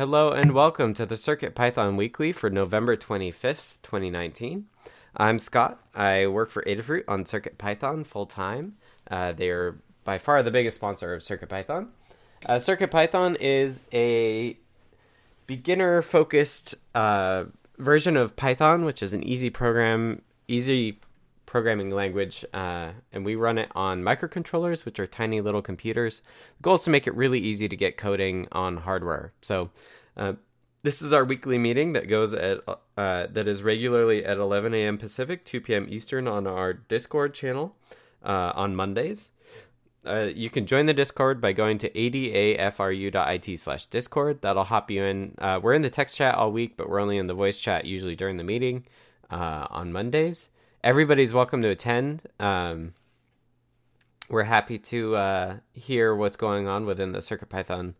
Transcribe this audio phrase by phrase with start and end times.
[0.00, 4.64] Hello and welcome to the Circuit Python Weekly for November 25th, 2019.
[5.14, 5.78] I'm Scott.
[5.94, 8.76] I work for Adafruit on Circuit Python full time.
[9.10, 11.90] Uh, they are by far the biggest sponsor of Circuit Python.
[12.46, 14.56] Uh, Circuit Python is a
[15.46, 17.44] beginner focused uh,
[17.76, 20.98] version of Python, which is an easy program, easy
[21.50, 26.22] programming language, uh, and we run it on microcontrollers, which are tiny little computers.
[26.58, 29.32] The goal is to make it really easy to get coding on hardware.
[29.42, 29.70] So,
[30.16, 30.34] uh,
[30.84, 34.96] this is our weekly meeting that goes at uh, that is regularly at 11 a.m.
[34.96, 35.86] Pacific, 2 p.m.
[35.90, 37.74] Eastern on our Discord channel
[38.24, 39.32] uh, on Mondays.
[40.06, 44.40] Uh, you can join the Discord by going to adafru.it slash Discord.
[44.40, 45.34] That'll hop you in.
[45.36, 47.86] Uh, we're in the text chat all week, but we're only in the voice chat
[47.86, 48.86] usually during the meeting
[49.30, 50.48] on Mondays.
[50.82, 52.22] Everybody's welcome to attend.
[52.38, 52.94] Um,
[54.30, 57.92] we're happy to uh, hear what's going on within the CircuitPython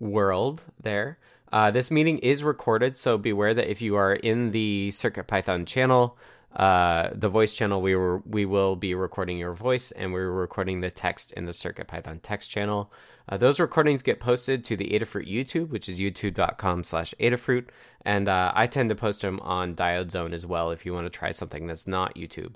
[0.00, 1.18] world there.
[1.52, 6.18] Uh, this meeting is recorded, so beware that if you are in the CircuitPython channel,
[6.56, 10.80] uh, the voice channel, we were we will be recording your voice, and we're recording
[10.80, 12.92] the text in the CircuitPython text channel.
[13.28, 17.68] Uh, those recordings get posted to the Adafruit YouTube, which is youtube.com/slash Adafruit,
[18.04, 20.70] and uh, I tend to post them on Diode Zone as well.
[20.70, 22.54] If you want to try something that's not YouTube.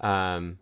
[0.00, 0.58] Um,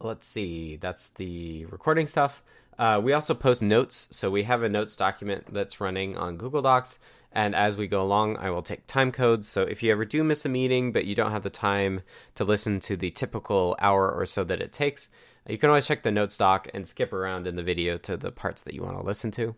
[0.00, 2.42] let's see, that's the recording stuff.
[2.78, 6.62] Uh, we also post notes, so we have a notes document that's running on Google
[6.62, 6.98] Docs.
[7.34, 9.48] And as we go along, I will take time codes.
[9.48, 12.02] So if you ever do miss a meeting, but you don't have the time
[12.34, 15.08] to listen to the typical hour or so that it takes,
[15.48, 18.30] you can always check the notes doc and skip around in the video to the
[18.30, 19.54] parts that you want to listen to.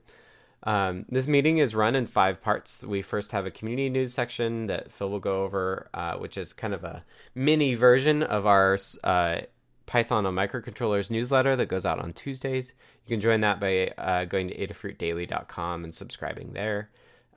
[0.64, 2.82] Um, this meeting is run in five parts.
[2.82, 6.54] We first have a community news section that Phil will go over, uh, which is
[6.54, 7.04] kind of a
[7.34, 9.41] mini version of our uh,
[9.86, 12.72] Python on microcontrollers newsletter that goes out on Tuesdays.
[13.04, 16.88] You can join that by uh, going to adafruitdaily.com and subscribing there.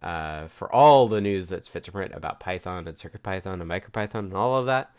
[0.02, 4.20] Uh, for all the news that's fit to print about Python and CircuitPython and MicroPython
[4.20, 4.92] and all of that.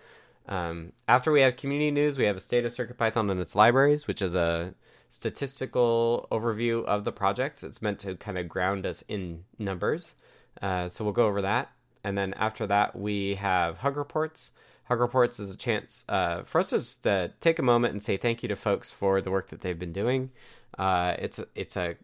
[0.48, 4.08] Um, after we have community news, we have a state of CircuitPython and its libraries,
[4.08, 4.74] which is a
[5.10, 7.62] statistical overview of the project.
[7.62, 10.14] It's meant to kind of ground us in numbers.
[10.60, 11.70] Uh, so we'll go over that.
[12.04, 14.52] And then after that, we have Hug Reports.
[14.84, 18.16] Hug Reports is a chance uh, for us just to take a moment and say
[18.16, 20.30] thank you to folks for the work that they've been doing.
[20.78, 21.96] Uh, it's it's a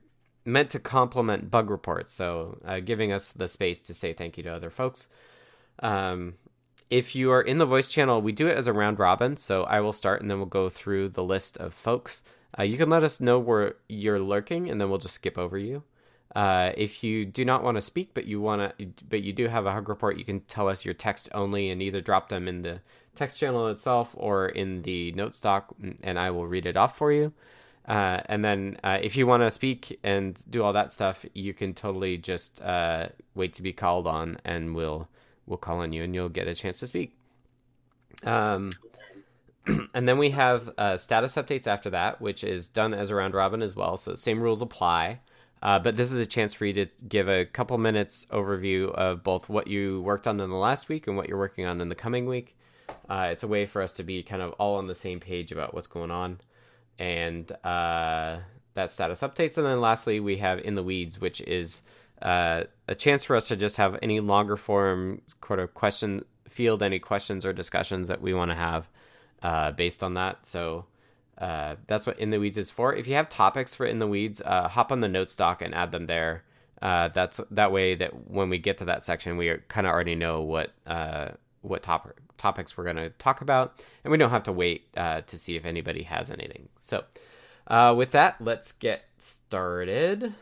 [0.45, 4.43] meant to complement bug reports, so uh, giving us the space to say thank you
[4.43, 5.09] to other folks.
[5.79, 6.35] Um,
[6.91, 9.65] if you are in the voice channel, we do it as a round robin, so
[9.65, 12.23] I will start and then we'll go through the list of folks.
[12.59, 15.59] Uh, you can let us know where you're lurking, and then we'll just skip over
[15.59, 15.83] you.
[16.35, 19.49] Uh, if you do not want to speak, but you want to, but you do
[19.49, 22.49] have a hug report, you can tell us your text only, and either drop them
[22.49, 22.81] in the
[23.15, 27.13] text channel itself or in the notes doc, and I will read it off for
[27.13, 27.33] you.
[27.87, 31.53] Uh, and then uh, if you want to speak and do all that stuff, you
[31.53, 35.09] can totally just uh, wait to be called on, and we'll
[35.47, 37.17] we'll call on you, and you'll get a chance to speak.
[38.23, 38.73] Um,
[39.95, 43.35] and then we have uh, status updates after that, which is done as a round
[43.35, 43.97] robin as well.
[43.97, 45.21] So same rules apply.
[45.63, 49.25] Uh, but this is a chance for you to give a couple minutes overview of
[49.25, 51.89] both what you worked on in the last week and what you're working on in
[51.89, 52.55] the coming week.
[53.09, 55.53] Uh, it's a way for us to be kind of all on the same page
[55.53, 56.39] about what's going on
[56.99, 58.37] and uh,
[58.75, 59.57] that status updates.
[59.57, 61.81] And then lastly, we have In the Weeds, which is
[62.23, 66.83] uh, a chance for us to just have any longer form sort of question, field
[66.83, 68.89] any questions or discussions that we want to have
[69.43, 70.47] uh, based on that.
[70.47, 70.87] So
[71.39, 72.95] uh, that's what In the Weeds is for.
[72.95, 75.75] If you have topics for In the Weeds, uh, hop on the notes doc and
[75.75, 76.45] add them there.
[76.81, 80.15] Uh, that's that way that when we get to that section, we kind of already
[80.15, 80.73] know what
[81.65, 85.23] what topic topics we're going to talk about, and we don't have to wait uh,
[85.23, 86.69] to see if anybody has anything.
[86.79, 87.05] So,
[87.67, 90.35] uh, with that, let's get started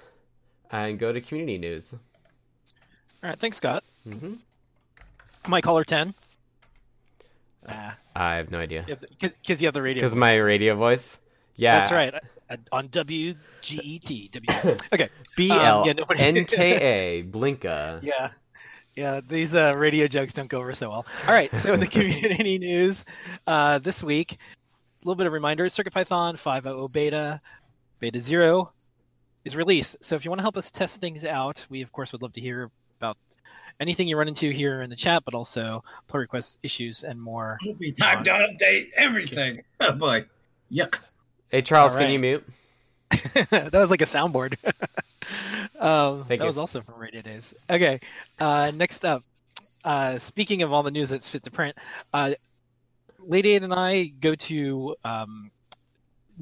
[0.72, 1.93] and go to community news.
[3.22, 3.84] All right, thanks, Scott.
[4.09, 4.34] Mm-hmm.
[5.49, 6.15] My caller ten.
[7.69, 8.84] Ah, I have no idea.
[9.21, 10.00] Because you have the radio.
[10.00, 11.19] Because my radio voice.
[11.56, 12.15] Yeah, that's right.
[12.72, 14.31] On WGET.
[14.33, 14.77] W.
[14.93, 15.09] Okay.
[15.36, 18.03] B L um, N K A Blinka.
[18.03, 18.30] Yeah.
[18.95, 21.07] Yeah, these uh, radio jokes don't go over so well.
[21.27, 23.07] All right, so the community news
[23.47, 24.36] uh, this week, a
[25.07, 27.41] little bit of reminder: CircuitPython 5.0 beta,
[28.01, 28.71] beta zero
[29.44, 30.03] is released.
[30.04, 32.33] So if you want to help us test things out, we of course would love
[32.34, 33.16] to hear about
[33.80, 37.59] anything you run into here in the chat, but also pull requests, issues, and more.
[37.98, 39.62] Time to update everything.
[39.80, 40.27] Oh boy,
[40.71, 41.00] yuck.
[41.50, 42.04] Hey Charles, right.
[42.04, 42.48] can you mute?
[43.50, 44.56] that was like a soundboard.
[45.80, 46.45] um, that you.
[46.45, 47.53] was also from Radio Days.
[47.68, 47.98] Okay,
[48.38, 49.24] uh, next up.
[49.84, 51.77] Uh, speaking of all the news that's fit to print,
[52.15, 52.34] uh,
[53.18, 55.50] Lady Ada and I go to um,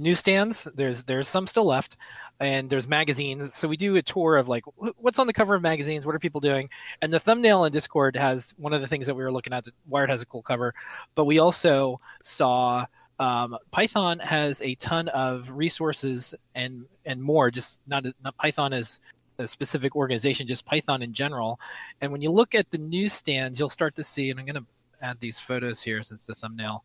[0.00, 0.66] newsstands.
[0.74, 1.96] There's there's some still left,
[2.40, 3.54] and there's magazines.
[3.54, 4.64] So we do a tour of like
[4.96, 6.68] what's on the cover of magazines, what are people doing,
[7.02, 9.66] and the thumbnail in Discord has one of the things that we were looking at.
[9.88, 10.74] Wired has a cool cover,
[11.14, 12.86] but we also saw
[13.18, 17.50] um, Python has a ton of resources and and more.
[17.50, 18.98] Just not not Python as
[19.38, 21.60] a specific organization, just Python in general.
[22.00, 24.30] And when you look at the newsstands, you'll start to see.
[24.30, 24.66] And I'm going to
[25.02, 26.84] add these photos here since the thumbnail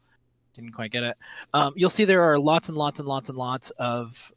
[0.55, 1.17] didn't quite get it.
[1.53, 4.31] Um, you'll see there are lots and lots and lots and lots of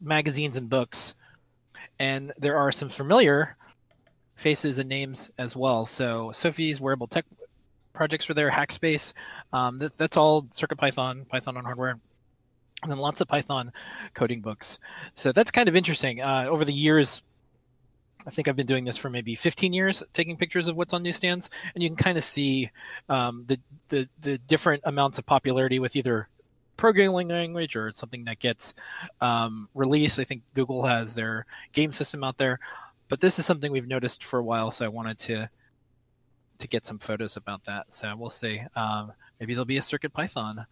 [0.00, 1.14] magazines and books,
[1.98, 3.56] and there are some familiar
[4.34, 5.86] faces and names as well.
[5.86, 7.24] So Sophy's wearable tech
[7.92, 9.12] projects were there, Hackspace.
[9.52, 11.98] Um, that, that's all CircuitPython, Python on hardware,
[12.82, 13.72] and then lots of Python
[14.14, 14.78] coding books.
[15.14, 16.20] So that's kind of interesting.
[16.20, 17.22] Uh, over the years,
[18.26, 21.02] I think I've been doing this for maybe 15 years, taking pictures of what's on
[21.02, 22.70] newsstands, and you can kind of see
[23.08, 23.58] um, the,
[23.88, 26.28] the the different amounts of popularity with either
[26.76, 28.74] programming language or it's something that gets
[29.20, 30.18] um, released.
[30.18, 32.58] I think Google has their game system out there,
[33.08, 35.48] but this is something we've noticed for a while, so I wanted to
[36.58, 37.92] to get some photos about that.
[37.92, 38.62] So we'll see.
[38.74, 40.66] Um, maybe there'll be a Circuit Python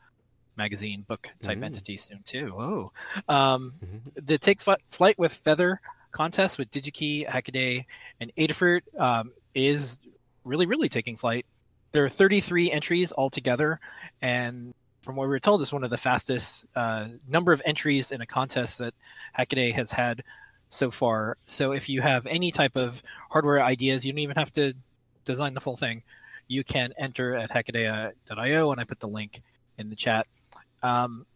[0.56, 1.64] magazine book type mm-hmm.
[1.64, 2.54] entity soon too.
[2.56, 2.92] Oh,
[3.28, 4.24] um, mm-hmm.
[4.24, 5.80] the Take Flight with Feather
[6.14, 7.84] contest with DigiKey, Hackaday,
[8.20, 9.98] and Adafruit um, is
[10.44, 11.44] really, really taking flight.
[11.92, 13.80] There are 33 entries altogether,
[14.22, 14.72] and
[15.02, 18.20] from what we were told, is one of the fastest uh, number of entries in
[18.20, 18.94] a contest that
[19.38, 20.22] Hackaday has had
[20.70, 21.36] so far.
[21.46, 24.72] So if you have any type of hardware ideas, you don't even have to
[25.24, 26.02] design the full thing.
[26.46, 29.42] You can enter at hackaday.io, and I put the link
[29.78, 30.26] in the chat.
[30.82, 31.26] Um,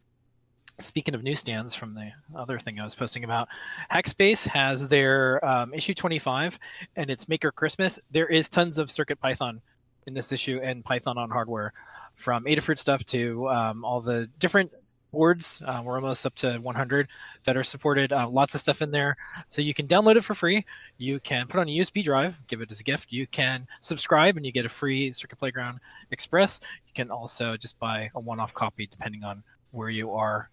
[0.78, 3.48] speaking of newsstands from the other thing I was posting about,
[3.90, 6.58] Hackspace has their um, issue 25
[6.96, 7.98] and it's Maker Christmas.
[8.10, 9.60] There is tons of Circuit Python
[10.06, 11.72] in this issue and Python on hardware,
[12.14, 14.72] from Adafruit stuff to um, all the different
[15.12, 15.62] boards.
[15.64, 17.08] Uh, we're almost up to 100
[17.44, 18.12] that are supported.
[18.12, 19.16] Uh, lots of stuff in there.
[19.48, 20.64] So you can download it for free.
[20.96, 23.12] You can put on a USB drive, give it as a gift.
[23.12, 25.80] You can subscribe and you get a free Circuit Playground
[26.10, 26.60] Express.
[26.86, 30.48] You can also just buy a one off copy depending on where you are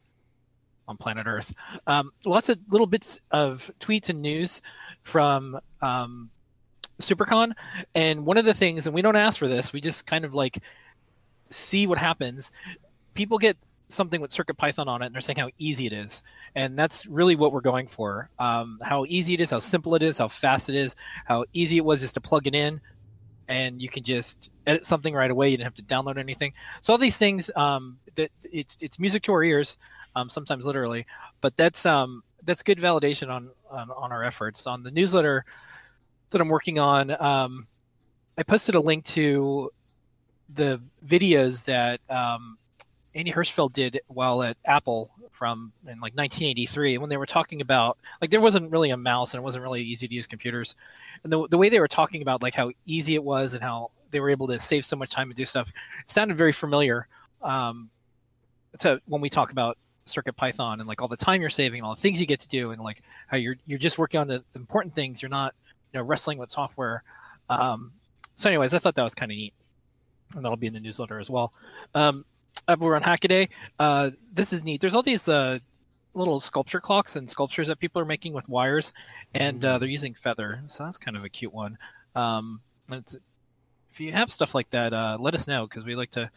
[0.88, 1.54] on planet Earth.
[1.88, 4.62] Um, lots of little bits of tweets and news
[5.04, 6.30] from um,
[7.00, 7.54] SuperCon,
[7.94, 10.34] and one of the things, and we don't ask for this, we just kind of
[10.34, 10.60] like
[11.50, 12.52] see what happens.
[13.14, 16.24] People get something with Circuit Python on it, and they're saying how easy it is,
[16.56, 18.30] and that's really what we're going for.
[18.40, 20.96] Um, how easy it is, how simple it is, how fast it is,
[21.26, 22.82] how easy it was just to plug it in,
[23.48, 25.50] and you can just edit something right away.
[25.50, 26.54] You didn't have to download anything.
[26.82, 29.78] So all these things, um, that it's it's music to our ears
[30.16, 31.06] um, sometimes literally.
[31.42, 34.68] But that's um, that's good validation on, on, on our efforts.
[34.68, 35.46] On the newsletter
[36.30, 37.68] that I'm working on, um,
[38.38, 39.72] I posted a link to
[40.54, 42.58] the videos that um,
[43.16, 47.98] Andy Hertzfeld did while at Apple from in like 1983, when they were talking about
[48.22, 50.76] like there wasn't really a mouse and it wasn't really easy to use computers,
[51.24, 53.92] and the the way they were talking about like how easy it was and how
[54.12, 55.72] they were able to save so much time and do stuff,
[56.06, 57.08] sounded very familiar
[57.42, 57.90] um,
[58.80, 61.96] to when we talk about Circuit Python and like all the time you're saving, all
[61.96, 64.44] the things you get to do, and like how you're you're just working on the,
[64.54, 65.22] the important things.
[65.22, 65.54] You're not
[65.94, 67.04] you know wrestling with software.
[67.50, 67.92] Um,
[68.36, 69.54] so, anyways, I thought that was kind of neat,
[70.36, 71.54] and that'll be in the newsletter as well.
[71.94, 72.26] Um,
[72.80, 73.50] we're on Hackaday.
[73.80, 74.82] Uh, this is neat.
[74.82, 75.60] There's all these uh,
[76.14, 78.94] little sculpture clocks and sculptures that people are making with wires,
[79.34, 79.80] and uh, mm-hmm.
[79.80, 80.62] they're using feather.
[80.68, 81.78] So that's kind of a cute one.
[82.16, 86.30] Um, if you have stuff like that, uh, let us know because we like to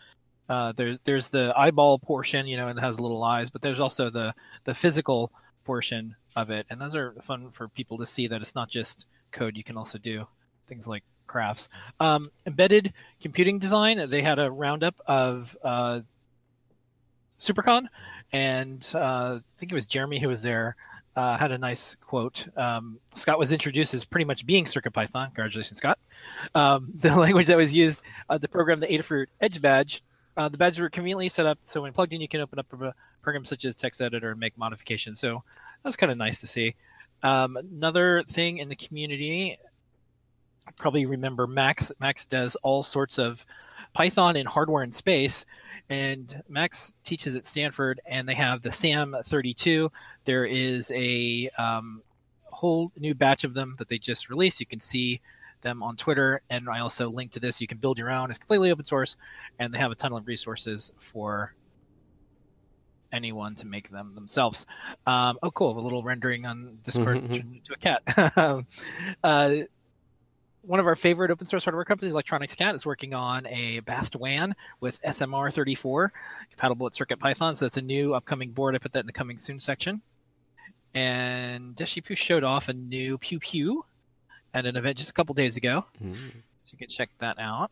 [0.48, 3.80] uh, there's there's the eyeball portion, you know, and it has little eyes, but there's
[3.80, 5.30] also the the physical
[5.64, 9.06] portion of it, and those are fun for people to see that it's not just
[9.30, 9.56] code.
[9.56, 10.26] You can also do
[10.66, 11.68] things like crafts.
[12.00, 14.08] Um, embedded computing design.
[14.08, 16.00] They had a roundup of uh,
[17.38, 17.86] SuperCon,
[18.32, 20.76] and uh, I think it was Jeremy who was there.
[21.14, 22.46] Uh, had a nice quote.
[22.56, 25.26] Um, Scott was introduced as pretty much being CircuitPython.
[25.34, 25.98] Congratulations, Scott.
[26.54, 30.02] Um, the language that was used uh, to program the Adafruit Edge badge
[30.38, 32.66] uh, the badges were conveniently set up so when plugged in, you can open up
[33.22, 35.18] programs such as text editor and make modifications.
[35.18, 35.42] So
[35.82, 36.76] that's kind of nice to see.
[37.24, 39.58] Um, another thing in the community,
[40.76, 41.90] probably remember Max.
[41.98, 43.44] Max does all sorts of
[43.92, 45.44] Python and hardware and space.
[45.90, 49.90] And Max teaches at Stanford, and they have the SAM 32.
[50.24, 52.02] There is a um,
[52.44, 54.60] whole new batch of them that they just released.
[54.60, 55.20] You can see
[55.62, 57.60] them on Twitter, and I also link to this.
[57.60, 58.30] You can build your own.
[58.30, 59.16] It's completely open source,
[59.58, 61.54] and they have a ton of resources for
[63.12, 64.66] anyone to make them themselves.
[65.06, 65.78] Um, oh, cool!
[65.78, 67.30] A little rendering on Discord
[67.64, 68.64] to a cat.
[69.24, 69.50] uh,
[70.62, 74.52] one of our favorite open source hardware companies, Electronic Cats, is working on a BastWAN
[74.80, 76.10] with SAMR34
[76.50, 77.56] compatible with CircuitPython.
[77.56, 78.74] So that's a new upcoming board.
[78.74, 80.02] I put that in the coming soon section.
[80.94, 83.84] And Deshipu showed off a new Pew Pew
[84.66, 85.84] an event just a couple days ago.
[86.02, 86.14] Mm.
[86.14, 87.70] So you can check that out.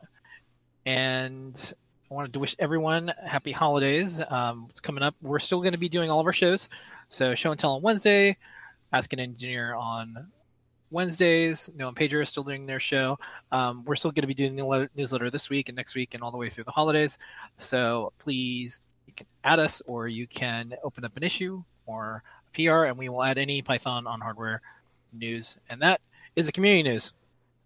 [0.84, 1.72] And
[2.10, 4.22] I wanted to wish everyone happy holidays.
[4.28, 5.14] Um, it's coming up.
[5.20, 6.68] We're still going to be doing all of our shows.
[7.08, 8.36] So show and tell on Wednesday,
[8.92, 10.28] ask an engineer on
[10.90, 11.68] Wednesdays.
[11.76, 13.18] Noe and Pedro are still doing their show.
[13.50, 16.22] Um, we're still going to be doing the newsletter this week and next week and
[16.22, 17.18] all the way through the holidays.
[17.58, 22.50] So please, you can add us or you can open up an issue or a
[22.54, 24.60] PR, and we will add any Python on hardware
[25.12, 25.56] news.
[25.68, 26.00] And that
[26.36, 27.12] is the community news.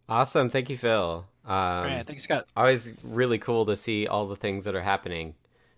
[0.08, 0.50] Awesome.
[0.50, 1.26] Thank you, Phil.
[1.44, 2.06] Um, all right.
[2.06, 2.46] Thank you, Scott.
[2.56, 5.34] Always really cool to see all the things that are happening.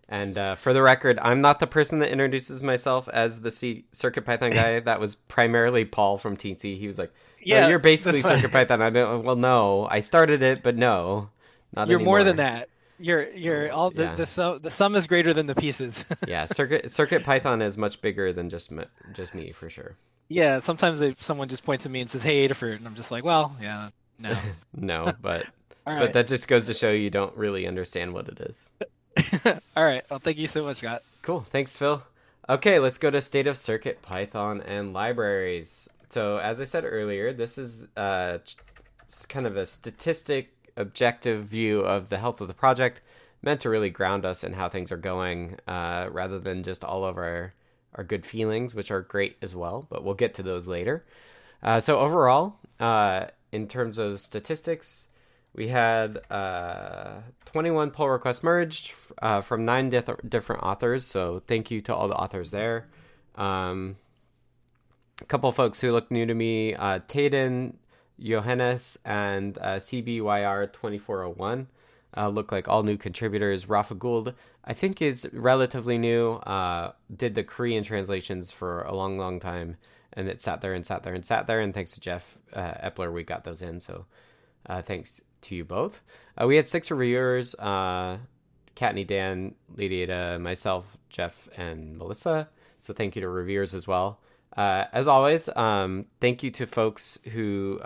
[0.08, 3.84] And uh, for the record, I'm not the person that introduces myself as the C-
[3.92, 4.80] Circuit Python guy.
[4.80, 6.78] that was primarily Paul from Teensy.
[6.78, 10.62] He was like, "Yeah, you're basically Circuit Python." I mean, well, no, I started it,
[10.62, 11.30] but no,
[11.74, 11.88] not.
[11.88, 12.18] You're anymore.
[12.18, 12.68] more than that.
[12.98, 14.14] You're you're all the Yeah.
[14.16, 16.04] the, sum, the sum is greater than the pieces.
[16.28, 18.84] yeah, Circuit Circuit Python is much bigger than just me,
[19.14, 19.96] just me for sure.
[20.32, 20.58] Yeah.
[20.58, 23.24] Sometimes they, someone just points at me and says, "Hey, Adafruit," and I'm just like,
[23.24, 24.36] "Well, yeah, no."
[24.74, 25.46] No, but
[25.86, 28.70] All but that just goes to show you don't really understand what it is.
[29.76, 30.04] all right.
[30.08, 31.02] Well, thank you so much, Scott.
[31.22, 31.40] Cool.
[31.40, 32.02] Thanks, Phil.
[32.48, 35.88] Okay, let's go to State of Circuit Python and libraries.
[36.08, 38.38] So, as I said earlier, this is uh,
[39.28, 43.00] kind of a statistic, objective view of the health of the project,
[43.42, 47.04] meant to really ground us in how things are going, uh, rather than just all
[47.04, 47.54] of our
[47.94, 49.86] our good feelings, which are great as well.
[49.88, 51.04] But we'll get to those later.
[51.62, 55.06] Uh, so overall, uh, in terms of statistics,
[55.54, 61.04] we had uh, 21 pull requests merged uh, from nine dif- different authors.
[61.06, 62.88] So thank you to all the authors there.
[63.36, 63.96] Um,
[65.20, 67.74] a couple folks who look new to me: uh, Tayden,
[68.18, 71.66] Johannes, and uh, CBYR2401
[72.16, 73.68] uh, look like all new contributors.
[73.68, 76.32] Rafa Gould, I think, is relatively new.
[76.34, 79.76] Uh, did the Korean translations for a long, long time,
[80.12, 81.60] and it sat there and sat there and sat there.
[81.60, 83.80] And thanks to Jeff uh, Epler, we got those in.
[83.80, 84.04] So
[84.66, 86.02] uh, thanks to you both.
[86.36, 88.18] Uh, we had six reviewers: uh,
[88.76, 92.48] Kattni, Dan, Lydia, myself, Jeff, and Melissa.
[92.78, 94.20] So thank you to reviewers as well.
[94.54, 97.80] Uh, as always, um, thank you to folks who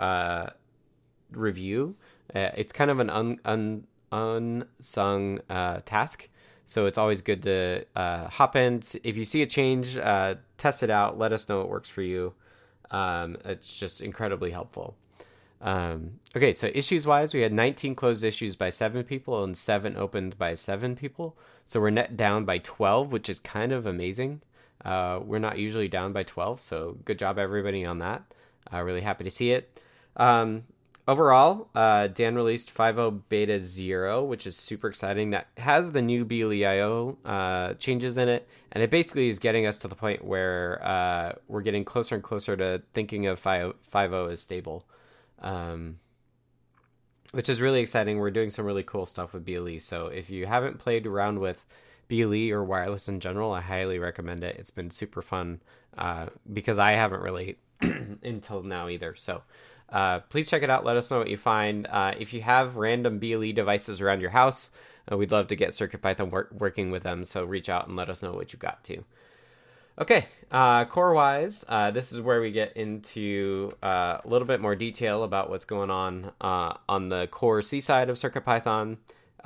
[1.31, 1.95] review.
[2.33, 6.29] It's kind of an un, un, unsung uh, task.
[6.65, 8.81] So it's always good to uh, hop in.
[9.03, 11.17] If you see a change, uh, test it out.
[11.17, 12.33] Let us know it works for you.
[12.91, 14.95] Um, it's just incredibly helpful.
[15.61, 19.95] Um, okay, so issues wise, we had 19 closed issues by seven people and seven
[19.97, 21.37] opened by seven people.
[21.65, 24.41] So we're net down by 12, which is kind of amazing.
[24.85, 28.23] Uh, we're not usually down by 12, so good job, everybody, on that.
[28.71, 29.81] Uh, really happy to see it.
[30.15, 30.63] Um,
[31.07, 35.29] overall, uh, Dan released 5.0 Beta 0, which is super exciting.
[35.29, 39.77] That has the new BLEIO uh, changes in it, and it basically is getting us
[39.79, 44.41] to the point where uh, we're getting closer and closer to thinking of 5.0 as
[44.41, 44.85] stable,
[45.41, 45.99] um,
[47.31, 48.17] which is really exciting.
[48.17, 51.65] We're doing some really cool stuff with BLE, so if you haven't played around with
[52.09, 54.57] BLE or wireless in general, I highly recommend it.
[54.59, 55.61] It's been super fun
[55.97, 59.15] uh, because I haven't really until now either.
[59.15, 59.43] So
[59.89, 60.85] uh, please check it out.
[60.85, 61.87] Let us know what you find.
[61.87, 64.71] Uh, if you have random BLE devices around your house,
[65.11, 67.23] uh, we'd love to get CircuitPython work- working with them.
[67.23, 69.03] So reach out and let us know what you got to.
[69.99, 74.61] Okay, uh, core wise, uh, this is where we get into uh, a little bit
[74.61, 78.97] more detail about what's going on on the core C side of CircuitPython.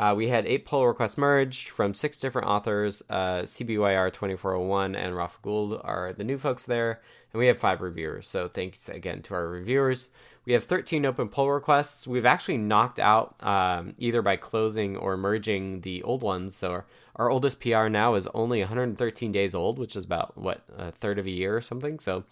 [0.01, 3.03] Uh, we had eight pull requests merged from six different authors.
[3.10, 7.81] Uh, CBYR 2401 and Rafa Gould are the new folks there, and we have five
[7.81, 8.27] reviewers.
[8.27, 10.10] So thanks again to our reviewers.
[10.45, 12.07] We have 13 open pull requests.
[12.07, 16.55] We've actually knocked out um, either by closing or merging the old ones.
[16.55, 20.62] So our, our oldest PR now is only 113 days old, which is about what
[20.77, 22.00] a third of a year or something.
[22.00, 22.24] So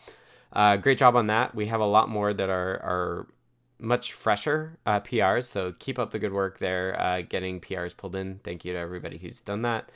[0.53, 1.53] uh, great job on that.
[1.53, 3.27] We have a lot more that are are
[3.79, 5.45] much fresher uh, PRs.
[5.45, 8.39] So keep up the good work there, uh, getting PRs pulled in.
[8.43, 9.91] Thank you to everybody who's done that.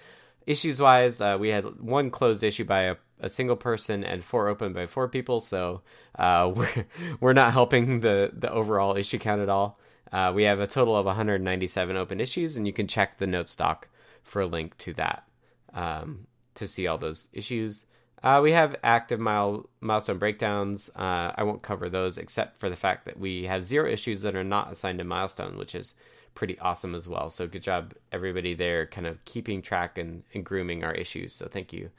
[0.45, 4.47] Issues wise, uh, we had one closed issue by a, a, single person and four
[4.47, 5.39] open by four people.
[5.39, 5.81] So
[6.17, 6.85] uh, we're
[7.19, 9.79] we're not helping the the overall issue count at all.
[10.11, 13.55] Uh, we have a total of 197 open issues, and you can check the notes
[13.55, 13.87] doc
[14.21, 15.27] for a link to that
[15.73, 17.85] um, to see all those issues.
[18.21, 20.89] Uh, we have active mile, milestone breakdowns.
[20.95, 24.35] Uh, I won't cover those except for the fact that we have zero issues that
[24.35, 25.95] are not assigned a milestone, which is
[26.33, 27.29] pretty awesome as well.
[27.29, 31.33] So good job, everybody there, kind of keeping track and, and grooming our issues.
[31.33, 31.89] So thank you,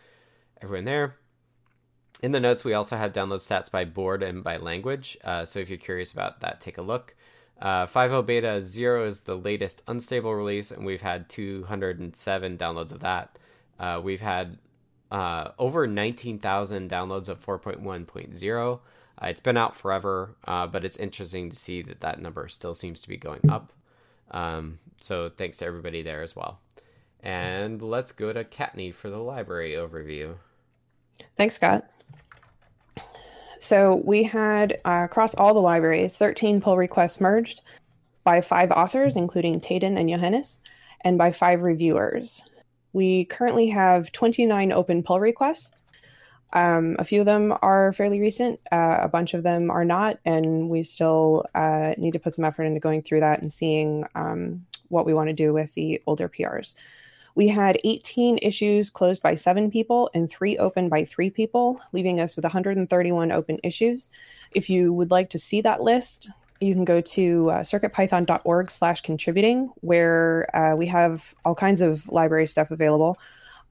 [0.64, 1.16] everyone there.
[2.23, 5.18] In the notes, we also have download stats by board and by language.
[5.23, 7.14] Uh, so if you're curious about that, take a look.
[7.61, 13.00] Uh, 5.0 beta 0 is the latest unstable release, and we've had 207 downloads of
[13.00, 13.38] that.
[13.78, 14.59] Uh, we've had
[15.11, 18.80] uh, over 19,000 downloads of 4.1.0.
[19.23, 22.75] Uh, it's been out forever, uh, but it's interesting to see that that number still
[22.75, 23.73] seems to be going up.
[24.30, 26.59] Um, so thanks to everybody there as well.
[27.23, 30.37] And let's go to Kattni for the library overview.
[31.37, 31.85] Thanks, Scott.
[33.59, 37.62] So we had uh, across all the libraries 13 pull requests merged
[38.23, 40.59] by five authors, including Tayden and Johannes,
[41.00, 42.42] and by five reviewers.
[42.92, 45.83] We currently have 29 open pull requests.
[46.52, 50.18] Um, a few of them are fairly recent, uh, a bunch of them are not,
[50.25, 54.04] and we still uh, need to put some effort into going through that and seeing
[54.14, 56.75] um, what we want to do with the older PRs.
[57.35, 62.21] We had 18 issues closed by seven people and three open by three people, leaving
[62.21, 64.09] us with 131 open issues.
[64.55, 69.00] If you would like to see that list, you can go to uh, circuitpython.org slash
[69.00, 73.19] contributing, where uh, we have all kinds of library stuff available.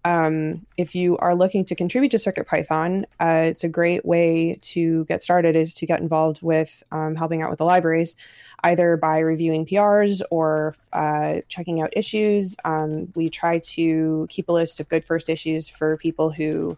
[0.05, 5.05] Um, if you are looking to contribute to CircuitPython, uh, it's a great way to
[5.05, 8.15] get started is to get involved with um, helping out with the libraries,
[8.63, 12.57] either by reviewing PRs or uh, checking out issues.
[12.65, 16.77] Um, we try to keep a list of good first issues for people who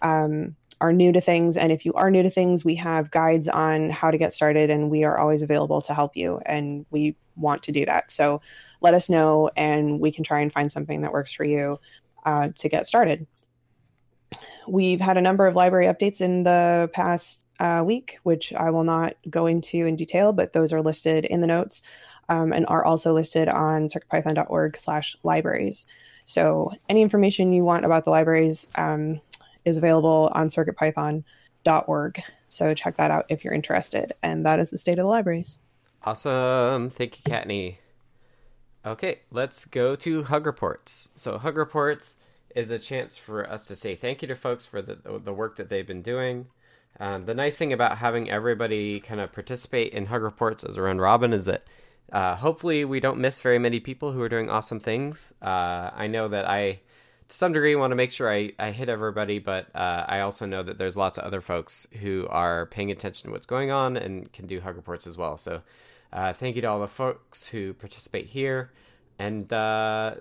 [0.00, 1.58] um, are new to things.
[1.58, 4.70] And if you are new to things, we have guides on how to get started,
[4.70, 6.40] and we are always available to help you.
[6.46, 8.10] And we want to do that.
[8.10, 8.40] So
[8.80, 11.78] let us know, and we can try and find something that works for you
[12.24, 13.26] uh, to get started.
[14.66, 18.84] We've had a number of library updates in the past uh, week, which I will
[18.84, 21.82] not go into in detail, but those are listed in the notes
[22.28, 25.86] um, and are also listed on circuitpython.org slash libraries.
[26.24, 29.20] So any information you want about the libraries um,
[29.64, 32.22] is available on circuitpython.org.
[32.48, 34.12] So check that out if you're interested.
[34.22, 35.58] And that is the state of the libraries.
[36.02, 36.90] Awesome.
[36.90, 37.78] Thank you, Kattni.
[38.86, 41.08] Okay, let's go to Hug Reports.
[41.14, 42.16] So, Hug Reports
[42.54, 45.56] is a chance for us to say thank you to folks for the, the work
[45.56, 46.48] that they've been doing.
[47.00, 50.82] Um, the nice thing about having everybody kind of participate in Hug Reports as a
[50.82, 51.64] round robin is that
[52.12, 55.32] uh, hopefully we don't miss very many people who are doing awesome things.
[55.40, 56.80] Uh, I know that I,
[57.28, 60.44] to some degree, want to make sure I, I hit everybody, but uh, I also
[60.44, 63.96] know that there's lots of other folks who are paying attention to what's going on
[63.96, 65.38] and can do Hug Reports as well.
[65.38, 65.62] So,
[66.14, 68.72] uh, thank you to all the folks who participate here.
[69.18, 70.14] And uh,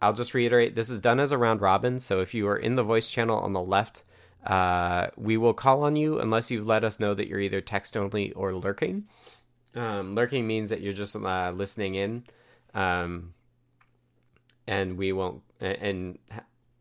[0.00, 2.00] I'll just reiterate this is done as a round robin.
[2.00, 4.02] So if you are in the voice channel on the left,
[4.44, 7.96] uh, we will call on you unless you've let us know that you're either text
[7.96, 9.04] only or lurking.
[9.74, 12.24] Um, lurking means that you're just uh, listening in.
[12.74, 13.34] Um,
[14.66, 16.18] and we won't, and,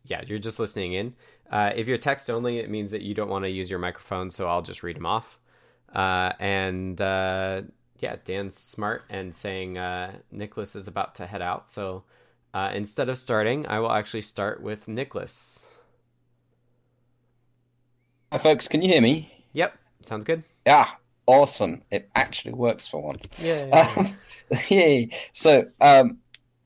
[0.06, 1.14] yeah, you're just listening in.
[1.52, 4.30] Uh, if you're text only, it means that you don't want to use your microphone,
[4.30, 5.40] so I'll just read them off.
[5.94, 7.00] Uh, and
[8.02, 11.70] yeah, Dan's smart and saying uh, Nicholas is about to head out.
[11.70, 12.04] So
[12.54, 15.64] uh, instead of starting, I will actually start with Nicholas.
[18.32, 18.68] Hi, folks.
[18.68, 19.46] Can you hear me?
[19.54, 20.44] Yep, sounds good.
[20.66, 20.90] Yeah,
[21.28, 21.84] awesome.
[21.92, 23.28] It actually works for once.
[23.38, 23.94] Yeah.
[23.96, 24.18] Um,
[24.70, 25.12] yay.
[25.34, 26.18] So um,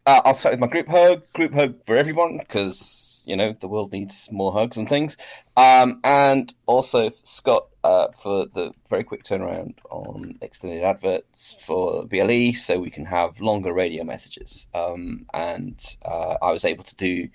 [0.05, 1.23] uh, I'll start with my group hug.
[1.33, 5.17] Group hug for everyone because you know the world needs more hugs and things.
[5.57, 12.53] Um, and also Scott uh, for the very quick turnaround on extended adverts for BLE,
[12.53, 14.67] so we can have longer radio messages.
[14.73, 17.29] Um, and uh, I was able to do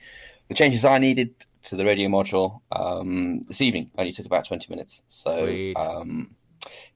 [0.48, 3.90] the changes I needed to the radio module um, this evening.
[3.96, 5.02] Only took about twenty minutes.
[5.08, 5.72] So.
[5.76, 6.36] Um,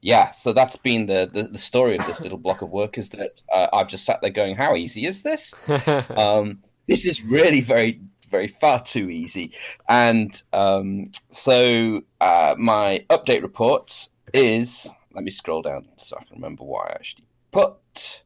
[0.01, 3.09] yeah, so that's been the, the, the, story of this little block of work is
[3.09, 5.53] that uh, I've just sat there going, how easy is this?
[6.15, 9.51] um, this is really very very far too easy.
[9.87, 16.35] And um, so uh, my update report is let me scroll down so I can
[16.35, 18.21] remember what I actually put.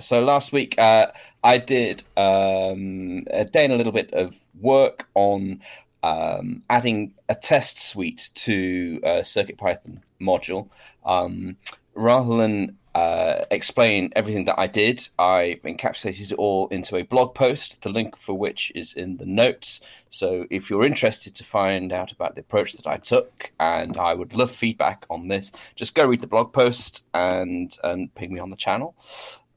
[0.00, 1.06] So last week uh,
[1.42, 5.62] I did um, a day and a little bit of work on
[6.04, 10.68] um, adding a test suite to a CircuitPython module.
[11.04, 11.56] Um,
[11.94, 15.08] rather than uh, explain everything that I did.
[15.18, 19.26] I encapsulated it all into a blog post, the link for which is in the
[19.26, 19.80] notes.
[20.10, 24.14] So if you're interested to find out about the approach that I took, and I
[24.14, 28.38] would love feedback on this, just go read the blog post and and ping me
[28.38, 28.94] on the channel.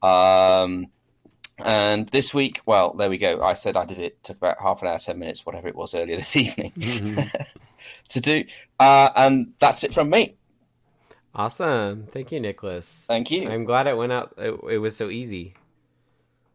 [0.02, 0.88] Um,
[1.58, 3.42] and this week, well, there we go.
[3.42, 4.22] I said I did it.
[4.22, 7.28] took about half an hour, ten minutes, whatever it was earlier this evening mm-hmm.
[8.08, 8.44] to do.
[8.78, 10.36] Uh, and that's it from me.
[11.34, 12.06] Awesome.
[12.10, 13.04] Thank you, Nicholas.
[13.06, 13.48] Thank you.
[13.48, 14.34] I'm glad it went out.
[14.38, 15.54] It, it was so easy.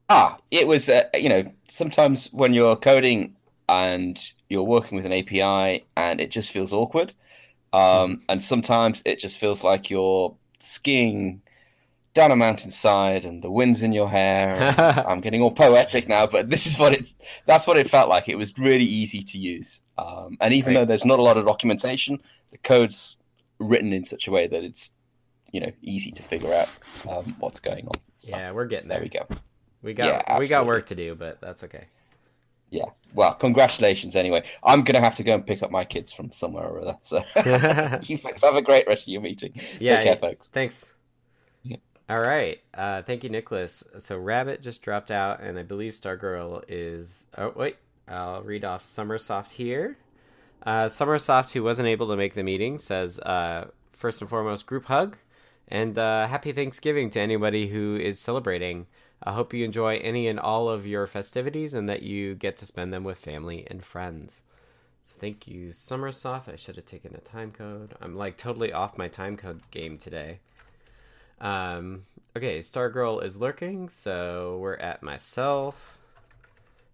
[0.10, 3.36] Ah, it was, uh, you know, sometimes when you're coding
[3.70, 7.14] and you're working with an API and it just feels awkward.
[7.72, 11.42] Um, and sometimes it just feels like you're skiing
[12.14, 14.76] down a mountainside and the wind's in your hair.
[15.08, 17.12] I'm getting all poetic now, but this is what it
[17.46, 18.30] that's what it felt like.
[18.30, 20.82] It was really easy to use, um, and even Right.
[20.82, 22.20] though there's not a lot of documentation,
[22.52, 23.18] the code's
[23.60, 24.92] written in such a way that it's
[25.52, 26.70] you know easy to figure out
[27.10, 28.00] um, what's going on.
[28.18, 29.04] So, Yeah, we're getting there there.
[29.04, 29.28] we go.
[29.82, 31.86] We got Yeah, we got work to do, but that's okay.
[32.70, 32.86] Yeah.
[33.14, 34.44] Well, congratulations anyway.
[34.64, 36.98] I'm gonna have to go and pick up my kids from somewhere or other.
[37.04, 37.24] So
[38.04, 39.54] you folks have a great rest of your meeting.
[39.80, 40.16] Yeah, Take care, yeah.
[40.16, 40.48] folks.
[40.48, 40.90] Thanks.
[42.10, 42.60] All right.
[42.74, 43.84] Uh, thank you, Nicholas.
[43.98, 47.28] So Rabbit just dropped out, and I believe Stargirl is.
[47.38, 49.98] Oh wait, I'll read off Sommersoft here.
[50.66, 54.86] Uh, Sommersoft, who wasn't able to make the meeting, says uh, first and foremost, group
[54.86, 55.18] hug,
[55.68, 58.88] and uh, happy Thanksgiving to anybody who is celebrating.
[59.24, 62.66] I hope you enjoy any and all of your festivities, and that you get to
[62.66, 64.44] spend them with family and friends.
[65.06, 66.52] So thank you, Sommersoft.
[66.52, 67.96] I should have taken a time code.
[68.02, 70.40] I'm like totally off my time code game today.
[71.44, 76.00] Um, okay, Stargirl is lurking, so we're at myself.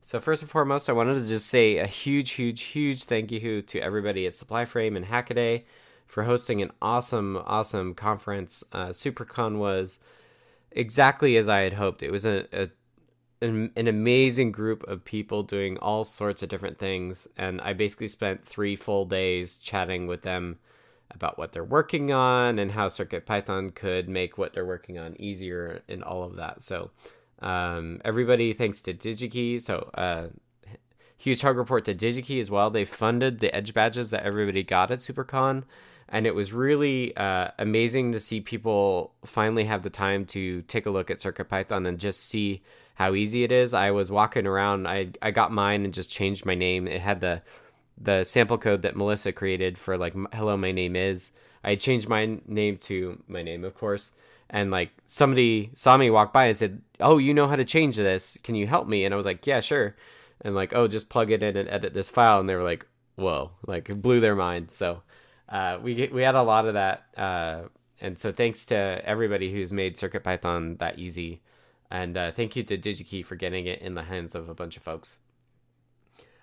[0.01, 3.61] So first and foremost, I wanted to just say a huge, huge, huge thank you
[3.61, 5.63] to everybody at Supply Frame and Hackaday
[6.07, 8.63] for hosting an awesome, awesome conference.
[8.73, 9.99] Uh, SuperCon was
[10.71, 12.01] exactly as I had hoped.
[12.01, 12.69] It was a, a
[13.41, 18.07] an, an amazing group of people doing all sorts of different things, and I basically
[18.07, 20.57] spent three full days chatting with them
[21.11, 25.19] about what they're working on and how Circuit Python could make what they're working on
[25.19, 26.61] easier and all of that.
[26.61, 26.91] So,
[27.41, 29.61] um, everybody, thanks to DigiKey.
[29.61, 30.27] So, uh,
[31.17, 32.69] huge hug report to DigiKey as well.
[32.69, 35.63] They funded the edge badges that everybody got at SuperCon,
[36.07, 40.85] and it was really uh, amazing to see people finally have the time to take
[40.85, 42.61] a look at Circuit Python and just see
[42.95, 43.73] how easy it is.
[43.73, 46.87] I was walking around, I I got mine and just changed my name.
[46.87, 47.41] It had the
[47.99, 51.31] the sample code that Melissa created for like hello my name is.
[51.63, 54.11] I changed my name to my name of course.
[54.49, 57.97] And like somebody saw me walk by and said, "Oh, you know how to change
[57.97, 58.37] this?
[58.43, 59.95] Can you help me?" And I was like, "Yeah, sure."
[60.41, 62.87] And like, "Oh, just plug it in and edit this file." And they were like,
[63.15, 64.71] "Whoa!" Like blew their mind.
[64.71, 65.03] So
[65.49, 67.63] uh, we get, we had a lot of that, uh,
[68.01, 71.41] and so thanks to everybody who's made CircuitPython that easy,
[71.89, 74.77] and uh, thank you to DigiKey for getting it in the hands of a bunch
[74.77, 75.17] of folks.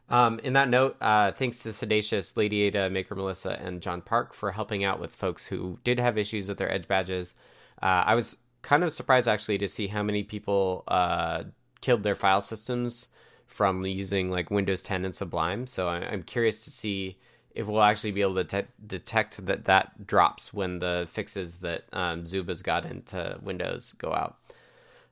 [0.08, 4.32] Um, in that note, uh, thanks to siddacious, Lady Ada, Maker Melissa, and John Park
[4.34, 7.34] for helping out with folks who did have issues with their Edge badges.
[7.82, 11.44] Uh, I was kind of surprised actually to see how many people uh,
[11.80, 13.08] killed their file systems
[13.46, 15.66] from using like Windows 10 and Sublime.
[15.66, 17.16] So I- I'm curious to see
[17.54, 21.84] if we'll actually be able to te- detect that that drops when the fixes that
[21.92, 24.36] um, Zuba's got into Windows go out.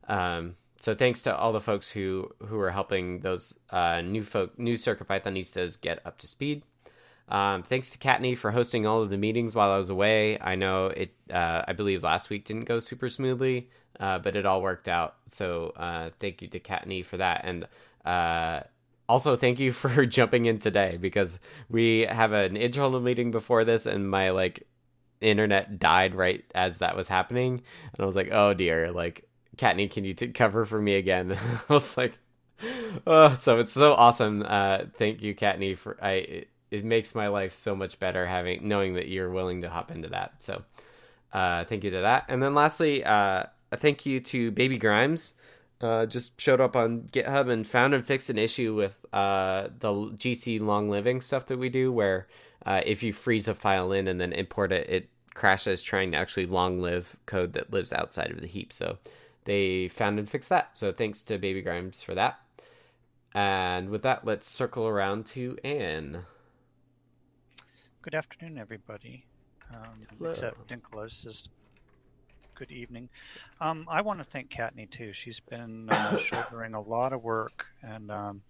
[0.09, 4.59] Um, so thanks to all the folks who who are helping those uh, new folk
[4.59, 6.63] new Circuit Pythonistas get up to speed.
[7.27, 10.39] Um, thanks to Kattni for hosting all of the meetings while I was away.
[10.39, 11.15] I know it.
[11.33, 15.15] Uh, I believe last week didn't go super smoothly, uh, but it all worked out.
[15.27, 17.67] So uh, thank you to Kattni for that, and
[18.05, 18.65] uh,
[19.09, 21.39] also thank you for jumping in today because
[21.71, 24.69] we have an internal meeting before this, and my like
[25.23, 27.63] internet died right as that was happening,
[27.95, 31.37] and I was like, oh dear, like Kattni, can you t- cover for me again?
[31.69, 32.19] I was like,
[33.07, 34.43] oh, so it's so awesome.
[34.47, 36.13] Uh, thank you, Kattni, for I.
[36.13, 39.93] It, it makes my life so much better having knowing that you're willing to hop
[39.93, 40.35] into that.
[40.41, 40.65] So,
[41.33, 42.25] uh, thank you to that.
[42.29, 45.35] And then lastly, uh, a thank you to Baby Grimes.
[45.81, 49.91] Uh, just showed up on GitHub and found and fixed an issue with uh, the
[49.91, 52.27] GC long living stuff that we do, where
[52.65, 56.17] uh, if you freeze a file in and then import it, it crashes trying to
[56.17, 58.73] actually long live code that lives outside of the heap.
[58.73, 58.99] So
[59.45, 60.71] they found and fixed that.
[60.75, 62.41] So thanks to Baby Grimes for that.
[63.35, 66.25] And with that, let's circle around to Anne.
[68.03, 69.25] Good afternoon, everybody.
[69.73, 70.31] Um, Hello.
[70.31, 71.49] except Nicholas is
[72.55, 73.09] good evening.
[73.61, 75.13] Um, I want to thank Kattni too.
[75.13, 78.43] She's been uh, shouldering a lot of work, and um,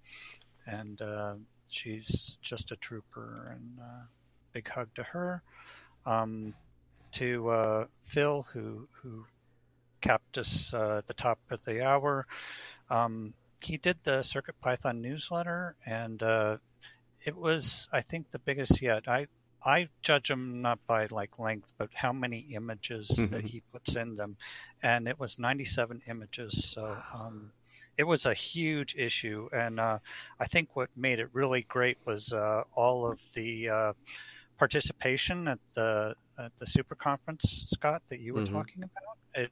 [0.66, 1.35] and uh,
[1.68, 3.57] she's just a trooper.
[3.57, 4.04] And uh,
[4.52, 5.42] big hug to her.
[6.04, 6.54] Um,
[7.12, 9.24] to uh, Phil, who who
[10.05, 12.27] kept us uh, at the top of the hour.
[12.90, 16.57] Um, he did the Circuit Python newsletter, and uh,
[17.25, 19.09] it was, I think, the biggest yet.
[19.09, 19.27] I
[19.67, 23.49] I judge them not by like length, but how many images that Mhm.
[23.53, 24.37] he puts in them,
[24.83, 26.53] and it was 97 images.
[26.73, 26.83] So
[27.14, 27.51] um,
[27.97, 29.99] it was a huge issue, and uh,
[30.38, 33.93] I think what made it really great was uh, all of the uh,
[34.59, 38.53] participation at the at the super conference, Scott, that you were Mhm.
[38.53, 39.17] talking about.
[39.35, 39.51] It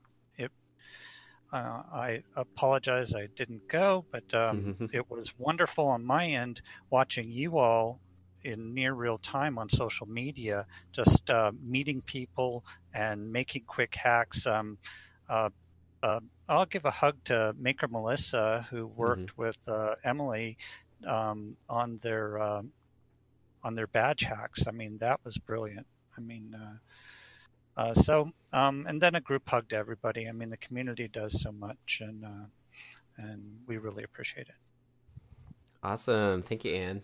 [1.53, 7.31] uh, I apologize I didn't go, but um, it was wonderful on my end watching
[7.31, 8.01] you all
[8.45, 14.47] in near real time on social media, just uh, meeting people and making quick hacks.
[14.47, 14.79] Um,
[15.29, 15.51] uh,
[16.03, 20.57] uh, I'll give a hug to Maker Melissa, who worked with uh, Emily
[21.07, 22.63] um, on their uh,
[23.63, 24.67] on their badge hacks.
[24.67, 25.87] I mean, that was brilliant.
[26.17, 26.57] I mean,
[27.77, 30.29] uh, so um, and then a group hug to everybody.
[30.29, 32.47] I mean, the community does so much, and uh,
[33.19, 34.55] and we really appreciate it.
[35.83, 36.43] Awesome.
[36.43, 37.03] Thank you, Anne.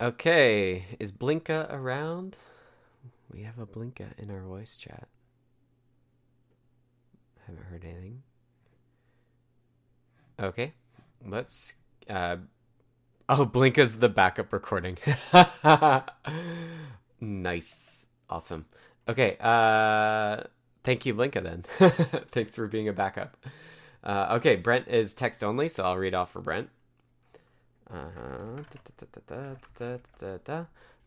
[0.00, 2.36] Okay, is Blinka around?
[3.32, 5.08] We have a Blinka in our voice chat.
[7.46, 8.22] Haven't heard anything.
[10.40, 10.74] Okay,
[11.26, 11.74] let's.
[12.08, 12.36] Uh...
[13.28, 14.98] Oh, Blinka's the backup recording.
[17.20, 18.66] nice, awesome.
[19.08, 20.42] Okay, uh,
[20.84, 21.42] thank you, Blinka.
[21.42, 21.62] Then,
[22.30, 23.36] thanks for being a backup.
[24.04, 26.68] Uh, okay, Brent is text only, so I'll read off for Brent.
[27.90, 28.62] Uh-huh.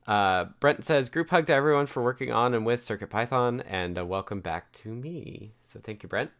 [0.07, 4.05] Uh, Brent says, group hug to everyone for working on and with CircuitPython, and a
[4.05, 5.51] welcome back to me.
[5.63, 6.31] So thank you, Brent.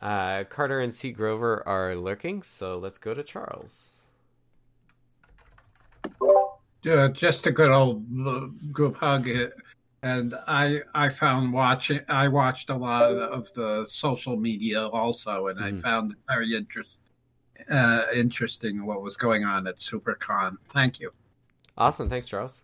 [0.00, 1.12] Uh, Carter and C.
[1.12, 3.90] Grover are lurking, so let's go to Charles.
[6.90, 8.02] Uh, just a good old
[8.72, 9.28] group hug,
[10.02, 15.58] and I I found watching I watched a lot of the social media also, and
[15.58, 15.78] mm.
[15.78, 17.00] I found it very interesting
[17.70, 20.56] uh, interesting what was going on at SuperCon.
[20.72, 21.12] Thank you.
[21.76, 22.08] Awesome.
[22.08, 22.60] Thanks, Charles.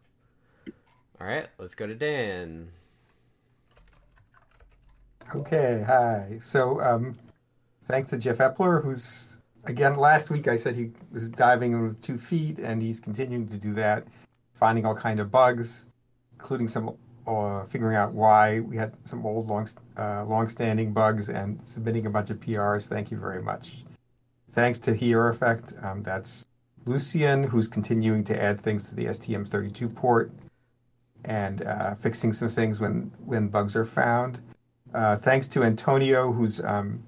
[1.21, 2.69] All right, let's go to Dan.
[5.35, 6.39] Okay, hi.
[6.41, 7.17] So, um,
[7.87, 12.19] thanks to Jeff Epler, who's, again, last week I said he was diving with two
[12.19, 14.07] feet, and he's continuing to do that,
[14.61, 15.87] finding all kind of bugs,
[16.35, 16.95] including some
[17.27, 22.11] uh, figuring out why we had some old, long, uh, long-standing bugs, and submitting a
[22.11, 22.85] bunch of PRs.
[22.85, 23.85] Thank you very much
[24.57, 26.47] thanks to hierophect, um, that's
[26.87, 30.33] Lucian, who's continuing to add things to the STM32 port
[31.27, 34.41] and uh, fixing some things when, when bugs are found.
[34.95, 37.03] Uh, thanks to Antonio, who's um,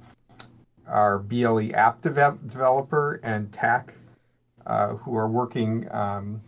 [0.86, 3.94] our BLE app developer, and TAC,
[4.66, 6.42] uh, who are working um,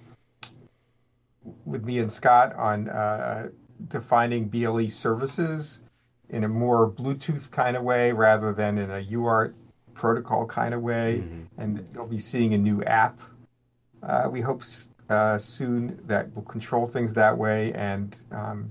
[1.64, 3.48] with me and Scott on uh,
[3.88, 5.80] defining BLE services
[6.30, 9.54] in a more Bluetooth kind of way rather than in a UART
[9.94, 11.60] protocol kind of way, mm-hmm.
[11.60, 13.20] and you'll be seeing a new app.
[14.02, 14.62] Uh, we hope
[15.10, 18.70] uh, soon that will control things that way, and um,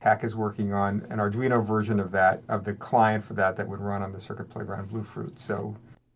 [0.00, 3.66] Hack is working on an Arduino version of that, of the client for that, that
[3.66, 5.40] would run on the Circuit Playground Bluefruit.
[5.40, 5.74] So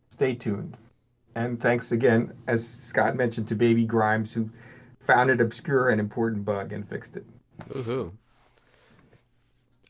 [0.09, 0.77] stay tuned.
[1.35, 4.49] And thanks again, as Scott mentioned, to Baby Grimes, who
[5.07, 7.25] found an obscure and important bug and fixed it.
[7.71, 8.13] Woohoo.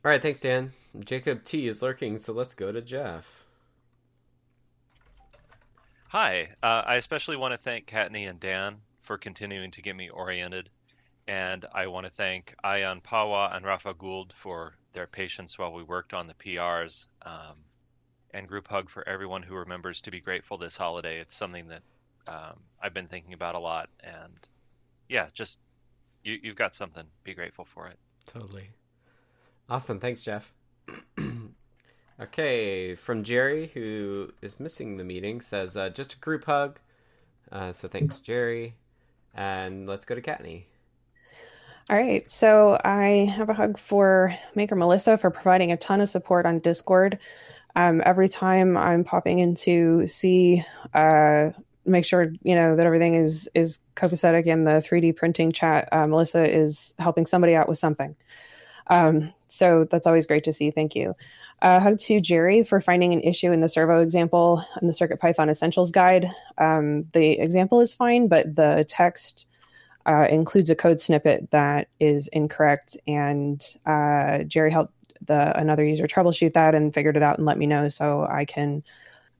[0.04, 0.72] All right, thanks, Dan.
[0.98, 3.44] Jacob T is lurking, so let's go to Jeff.
[6.08, 10.10] Hi, uh, I especially want to thank Kattni and Dan for continuing to get me
[10.10, 10.68] oriented.
[11.28, 15.84] And I want to thank Ayan Pahwa and Rafa Gould for their patience while we
[15.84, 17.06] worked on the PRs.
[17.24, 17.62] Um,
[18.34, 21.20] and group hug for everyone who remembers to be grateful this holiday.
[21.20, 21.82] It's something that
[22.26, 23.88] um, I've been thinking about a lot.
[24.02, 24.36] And
[25.08, 25.60] yeah, just
[26.24, 27.04] you, you've got something.
[27.22, 27.98] Be grateful for it.
[28.26, 28.68] Totally.
[29.68, 30.00] Awesome.
[30.00, 30.52] Thanks, Jeff.
[32.22, 36.78] Okay, from Jerry, who is missing the meeting, says uh, just a group hug.
[37.50, 38.76] Uh, so thanks, Jerry.
[39.34, 40.64] And let's go to Kattni.
[41.90, 46.08] All right, so I have a hug for Maker Melissa for providing a ton of
[46.08, 47.18] support on Discord.
[47.74, 51.50] Um, every time I'm popping in to see, uh,
[51.84, 55.88] make sure you know that everything is is copacetic in the 3D printing chat.
[55.90, 58.14] Uh, Melissa is helping somebody out with something.
[58.92, 60.70] Um, so that's always great to see.
[60.70, 61.14] Thank you.
[61.62, 65.18] Uh, hug to Jerry for finding an issue in the servo example in the Circuit
[65.18, 66.28] Python Essentials Guide.
[66.58, 69.46] Um, the example is fine, but the text
[70.04, 74.92] uh, includes a code snippet that is incorrect, and uh, Jerry helped
[75.26, 78.44] the another user troubleshoot that and figured it out and let me know so I
[78.44, 78.82] can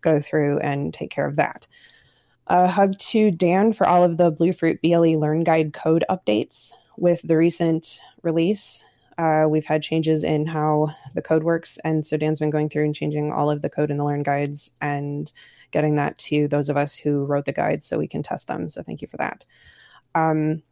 [0.00, 1.66] go through and take care of that.
[2.46, 7.20] A hug to Dan for all of the Bluefruit BLE Learn Guide code updates with
[7.22, 8.84] the recent release.
[9.18, 11.78] Uh, we've had changes in how the code works.
[11.84, 14.22] And so Dan's been going through and changing all of the code in the Learn
[14.22, 15.32] guides and
[15.70, 18.68] getting that to those of us who wrote the guides so we can test them.
[18.68, 19.46] So thank you for that.
[20.14, 20.62] Um,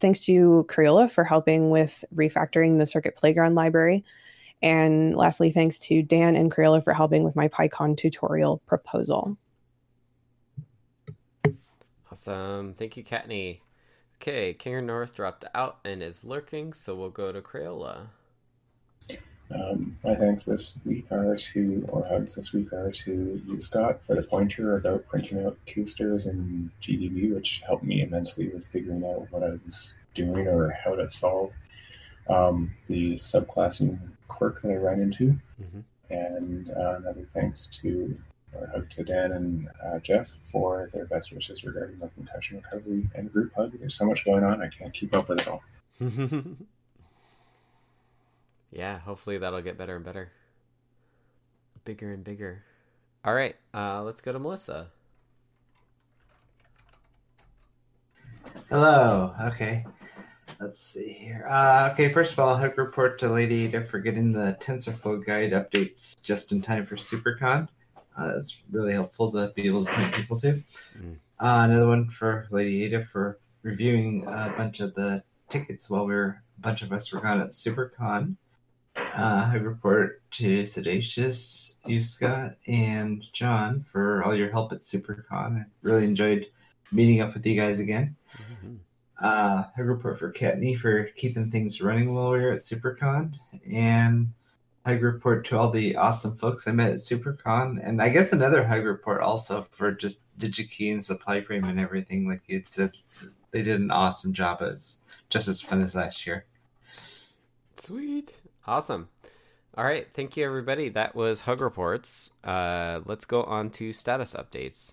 [0.00, 4.04] thanks to Crayola for helping with refactoring the Circuit Playground library.
[4.60, 9.36] And lastly, thanks to Dan and Crayola for helping with my PyCon tutorial proposal.
[12.10, 12.74] Awesome.
[12.74, 13.60] Thank you, Kattni.
[14.20, 18.08] Okay, Kinger North dropped out and is lurking, so we'll go to Crayola.
[19.54, 24.04] Um, my thanks this week are to, or hugs this week are to you, Scott,
[24.04, 29.04] for the pointer about printing out qstrs in GDB, which helped me immensely with figuring
[29.04, 31.52] out what I was doing or how to solve
[32.28, 35.38] um, the subclassing quirk that I ran into.
[35.62, 35.80] Mm-hmm.
[36.10, 38.18] And uh, another thanks to
[38.54, 43.08] or hug to Dan and uh, Jeff for their best wishes regarding my concussion recovery
[43.14, 43.72] and group hug.
[43.78, 45.62] There's so much going on, I can't keep up with it all.
[48.72, 50.30] yeah, hopefully that'll get better and better.
[51.84, 52.64] Bigger and bigger.
[53.24, 54.88] All right, uh, let's go to Melissa.
[58.70, 59.34] Hello.
[59.40, 59.84] Okay.
[60.60, 61.46] Let's see here.
[61.48, 65.52] Uh, okay, first of all, hug report to Lady Ada for getting the TensorFlow guide
[65.52, 67.68] updates just in time for SuperCon.
[68.18, 70.62] Uh, that's really helpful to be able to point people to.
[70.98, 71.16] Mm.
[71.40, 76.14] Uh, another one for Lady Ada for reviewing a bunch of the tickets while we
[76.14, 78.36] are a bunch of us were gone at SuperCon.
[78.96, 85.60] Uh, I report to siddacious, you Scott, and John for all your help at SuperCon.
[85.60, 86.46] I really enjoyed
[86.90, 88.16] meeting up with you guys again.
[88.36, 88.74] Mm-hmm.
[89.22, 93.34] Uh, I report for Kattni for keeping things running while we were at SuperCon,
[93.70, 94.32] and
[94.88, 98.66] hug report to all the awesome folks I met at SuperCon, and I guess another
[98.66, 102.26] hug report also for just DigiKey and Supply Frame and everything.
[102.26, 102.92] Like you said,
[103.50, 104.62] they did an awesome job.
[104.62, 104.98] It's
[105.28, 106.46] just as fun as last year.
[107.76, 108.32] Sweet,
[108.66, 109.10] awesome.
[109.76, 110.88] All right, thank you everybody.
[110.88, 112.30] That was hug reports.
[112.42, 114.92] Uh, let's go on to status updates.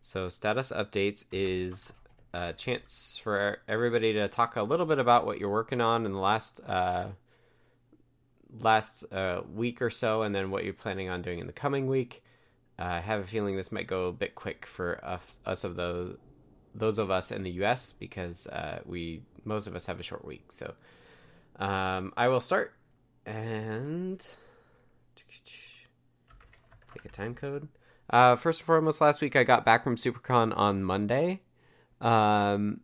[0.00, 1.92] So status updates is
[2.32, 6.12] a chance for everybody to talk a little bit about what you're working on in
[6.12, 6.60] the last.
[6.66, 7.08] Uh,
[8.60, 11.86] last uh, week or so, and then what you're planning on doing in the coming
[11.86, 12.22] week.
[12.78, 15.76] Uh, I have a feeling this might go a bit quick for us, us of
[15.76, 16.16] those
[16.74, 17.92] those of us in the U.S.
[17.92, 20.52] because uh, we most of us have a short week.
[20.52, 20.74] So
[21.56, 22.74] um, I will start
[23.26, 24.22] and
[26.94, 27.68] take a time code.
[28.10, 31.42] Uh, first and foremost, last week I got back from SuperCon on Monday.
[32.00, 32.80] Um,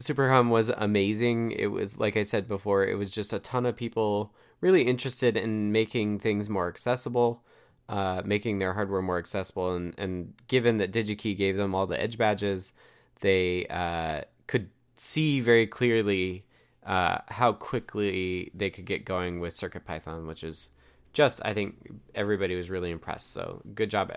[0.00, 1.52] SuperCon was amazing.
[1.52, 5.36] It was like I said before, it was just a ton of people really interested
[5.36, 7.42] in making things more accessible,
[7.88, 9.74] uh, making their hardware more accessible.
[9.74, 12.72] And, and given that DigiKey gave them all the edge badges,
[13.20, 16.44] they uh, could see very clearly
[16.84, 20.70] uh, how quickly they could get going with CircuitPython, which is
[21.12, 23.32] just, I think everybody was really impressed.
[23.32, 24.12] So good job,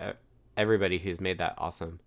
[0.56, 2.00] everybody who's made that awesome.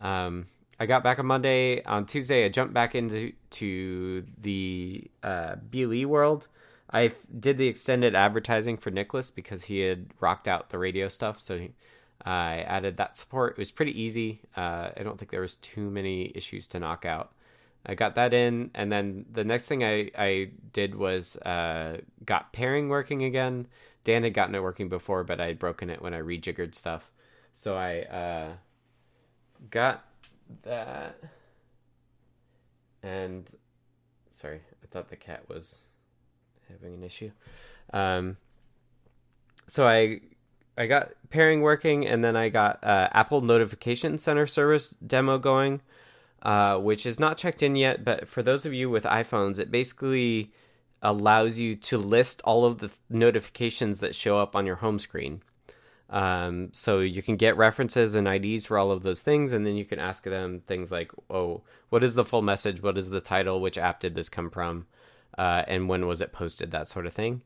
[0.00, 0.46] Um,
[0.78, 1.82] I got back on Monday.
[1.84, 6.48] On Tuesday, I jumped back into to the uh, BLE world
[6.92, 11.40] I did the extended advertising for Nicholas because he had rocked out the radio stuff,
[11.40, 11.70] so he,
[12.24, 13.52] I added that support.
[13.52, 14.40] It was pretty easy.
[14.56, 17.32] Uh, I don't think there was too many issues to knock out.
[17.86, 22.52] I got that in, and then the next thing I, I did was uh, got
[22.52, 23.66] pairing working again.
[24.04, 27.10] Dan had gotten it working before, but I had broken it when I rejiggered stuff.
[27.54, 28.52] So I uh,
[29.70, 30.04] got
[30.62, 31.18] that.
[33.02, 33.48] And
[34.32, 35.78] sorry, I thought the cat was
[36.70, 37.30] having an issue.
[37.92, 38.36] Um,
[39.66, 40.20] so I
[40.76, 45.82] I got pairing working, and then I got uh, Apple Notification Center service demo going,
[46.42, 48.04] uh, which is not checked in yet.
[48.04, 50.52] But for those of you with iPhones, it basically
[51.02, 55.42] allows you to list all of the notifications that show up on your home screen.
[56.08, 59.76] Um, so you can get references and IDs for all of those things, and then
[59.76, 62.82] you can ask them things like, "Oh, what is the full message?
[62.82, 63.60] What is the title?
[63.60, 64.86] Which app did this come from?"
[65.38, 67.42] Uh, and when was it posted, that sort of thing.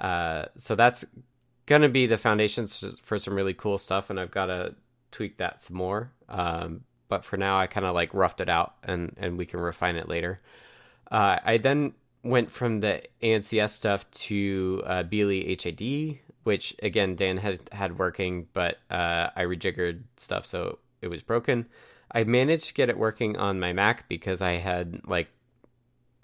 [0.00, 1.04] Uh, so that's
[1.66, 4.74] gonna be the foundations for some really cool stuff, and I've got to
[5.10, 6.10] tweak that some more.
[6.28, 9.60] Um, but for now, I kind of like roughed it out, and and we can
[9.60, 10.40] refine it later.
[11.10, 17.36] Uh, I then went from the ANCS stuff to uh, BLE HID, which again Dan
[17.36, 21.66] had had working, but uh, I rejiggered stuff, so it was broken.
[22.10, 25.28] I managed to get it working on my Mac because I had like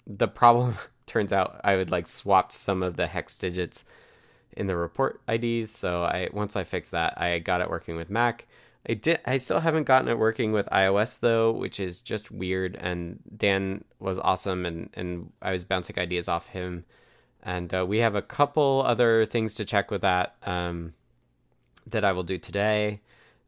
[0.05, 0.75] the problem
[1.09, 3.83] turns out I would like swapped some of the hex digits
[4.55, 5.71] in the report IDs.
[5.71, 8.47] So I once I fixed that, I got it working with Mac.
[8.87, 9.19] I did.
[9.25, 12.77] I still haven't gotten it working with iOS though, which is just weird.
[12.79, 16.85] And Dan was awesome, and and I was bouncing ideas off him.
[17.43, 20.93] And uh, we have a couple other things to check with that um,
[21.87, 23.01] that I will do today.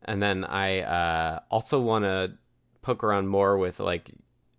[0.04, 2.34] And then I uh, also want to
[2.82, 4.12] poke around more with like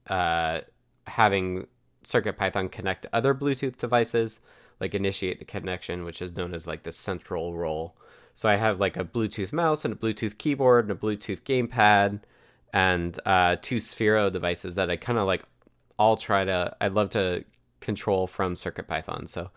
[0.06, 0.60] uh,
[1.06, 1.66] having
[2.04, 4.40] CircuitPython connect other Bluetooth devices,
[4.80, 7.94] like initiate the connection, which is known as like the central role.
[8.34, 12.20] So I have like a Bluetooth mouse and a Bluetooth keyboard and a Bluetooth gamepad
[12.72, 15.42] and uh, two Sphero devices that I kind of like
[15.98, 16.74] all try to.
[16.80, 17.44] I'd love to
[17.80, 19.28] control from CircuitPython.
[19.28, 19.50] So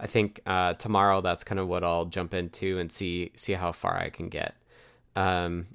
[0.00, 3.72] I think uh, tomorrow that's kind of what I'll jump into and see see how
[3.72, 4.54] far I can get.
[5.14, 5.66] Um,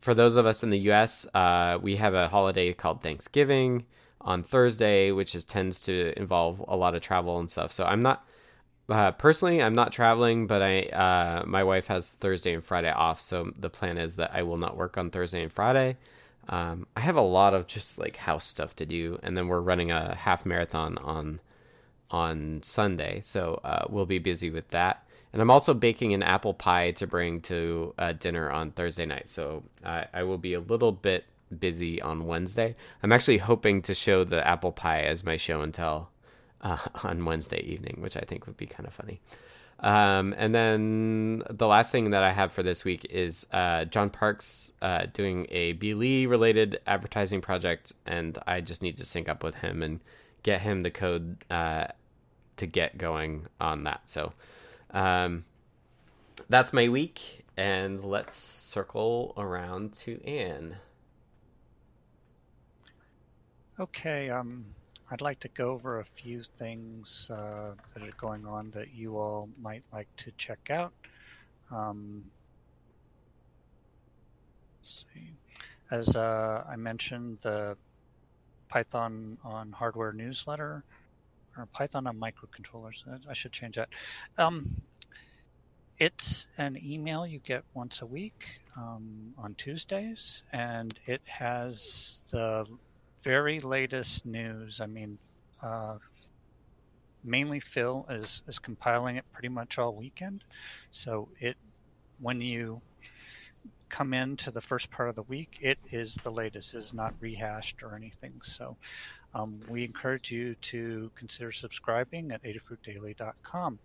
[0.00, 3.84] for those of us in the U.S., uh, we have a holiday called Thanksgiving
[4.20, 7.72] on Thursday, which is tends to involve a lot of travel and stuff.
[7.72, 8.24] So I'm not
[8.90, 13.20] uh, personally, I'm not traveling, but I uh, my wife has Thursday and Friday off,
[13.20, 15.96] so the plan is that I will not work on Thursday and Friday.
[16.48, 19.60] Um, I have a lot of just like house stuff to do, and then we're
[19.60, 21.40] running a half marathon on
[22.10, 25.06] on Sunday, so uh, we'll be busy with that.
[25.32, 29.28] And I'm also baking an apple pie to bring to uh, dinner on Thursday night,
[29.28, 31.24] so I, I will be a little bit
[31.56, 32.76] busy on Wednesday.
[33.02, 36.10] I'm actually hoping to show the apple pie as my show and tell
[36.60, 39.20] uh, on Wednesday evening, which I think would be kind of funny.
[39.80, 44.10] Um, and then the last thing that I have for this week is uh, John
[44.10, 49.42] Parks uh, doing a BLE related advertising project, and I just need to sync up
[49.42, 50.00] with him and
[50.42, 51.86] get him the code uh,
[52.58, 54.02] to get going on that.
[54.04, 54.34] So
[54.90, 55.44] um,
[56.50, 60.76] that's my week, and let's circle around to Anne.
[63.80, 64.66] Okay, um,
[65.10, 69.16] I'd like to go over a few things uh, that are going on that you
[69.16, 70.92] all might like to check out.
[71.70, 72.22] Um,
[74.82, 75.32] see.
[75.90, 77.74] As uh, I mentioned, the
[78.68, 80.84] Python on hardware newsletter,
[81.56, 83.02] or Python on microcontrollers.
[83.26, 83.88] I should change that.
[84.36, 84.82] Um,
[85.96, 92.66] it's an email you get once a week um, on Tuesdays, and it has the
[93.22, 94.80] very latest news.
[94.80, 95.18] I mean,
[95.62, 95.96] uh,
[97.24, 100.44] mainly Phil is is compiling it pretty much all weekend.
[100.90, 101.56] So it
[102.20, 102.80] when you
[103.88, 106.74] come into the first part of the week, it is the latest.
[106.74, 108.40] is not rehashed or anything.
[108.42, 108.76] So
[109.34, 113.78] um, we encourage you to consider subscribing at adafruitdaily.com.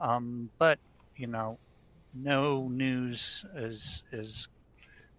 [0.00, 0.78] Um, but
[1.16, 1.58] you know,
[2.14, 4.48] no news is is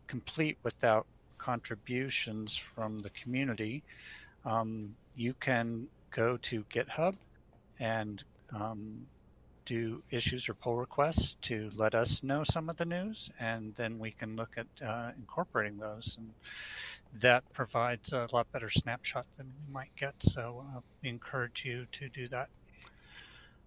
[0.07, 1.05] complete without
[1.37, 3.83] contributions from the community,
[4.45, 7.15] um, you can go to GitHub
[7.79, 8.23] and
[8.53, 9.05] um,
[9.65, 13.99] do issues or pull requests to let us know some of the news, and then
[13.99, 16.15] we can look at uh, incorporating those.
[16.17, 16.31] And
[17.21, 20.15] that provides a lot better snapshot than we might get.
[20.19, 22.49] So uh, we encourage you to do that.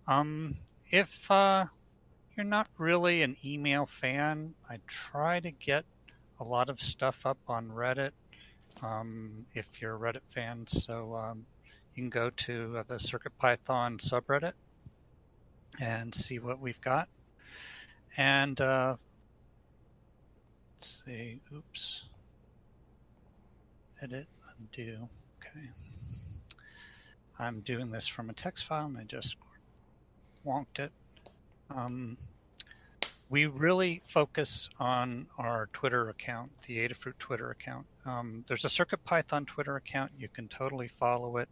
[0.09, 0.57] Um,
[0.91, 1.67] if uh,
[2.37, 5.85] you're not really an email fan, I try to get
[6.41, 8.11] a lot of stuff up on Reddit
[8.83, 10.67] um, if you're a Reddit fan.
[10.67, 11.47] So um,
[11.95, 14.53] you can go to uh, the CircuitPython subreddit
[15.81, 17.09] and see what we've got.
[18.17, 18.97] And uh,
[20.77, 22.05] let's see, oops,
[24.03, 24.27] edit,
[24.59, 25.09] undo.
[25.39, 25.69] Okay.
[27.39, 29.37] I'm doing this from a text file and I just
[30.47, 30.93] wonked it.
[31.71, 32.17] Um,
[33.31, 37.87] we really focus on our Twitter account, the Adafruit Twitter account.
[38.05, 40.11] Um, there's a CircuitPython Twitter account.
[40.19, 41.49] You can totally follow it,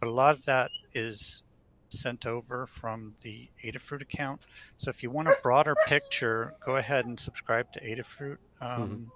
[0.00, 1.42] but a lot of that is
[1.90, 4.40] sent over from the Adafruit account.
[4.78, 9.10] So if you want a broader picture, go ahead and subscribe to Adafruit um,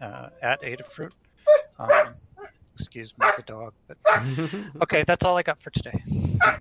[0.00, 0.24] mm-hmm.
[0.24, 1.12] uh, at Adafruit.
[1.80, 2.14] Um,
[2.74, 3.72] excuse me, the dog.
[3.88, 3.98] But
[4.82, 6.02] okay, that's all I got for today.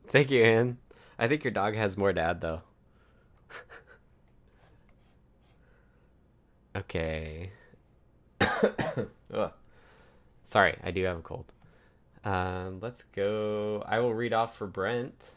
[0.07, 0.77] Thank you, Anne.
[1.19, 2.61] I think your dog has more dad though.
[6.77, 7.49] Okay.
[10.43, 11.45] Sorry, I do have a cold.
[12.23, 13.83] Uh, let's go.
[13.87, 15.31] I will read off for Brent.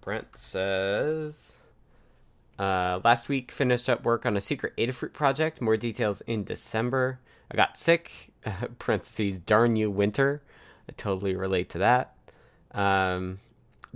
[0.00, 1.52] Brent says,
[2.58, 5.60] uh, last week finished up work on a secret Adafruit project.
[5.60, 7.20] More details in December.
[7.50, 8.32] I got sick.
[8.78, 10.42] parentheses, darn you, winter.
[10.88, 12.14] I totally relate to that.
[12.72, 13.38] Um,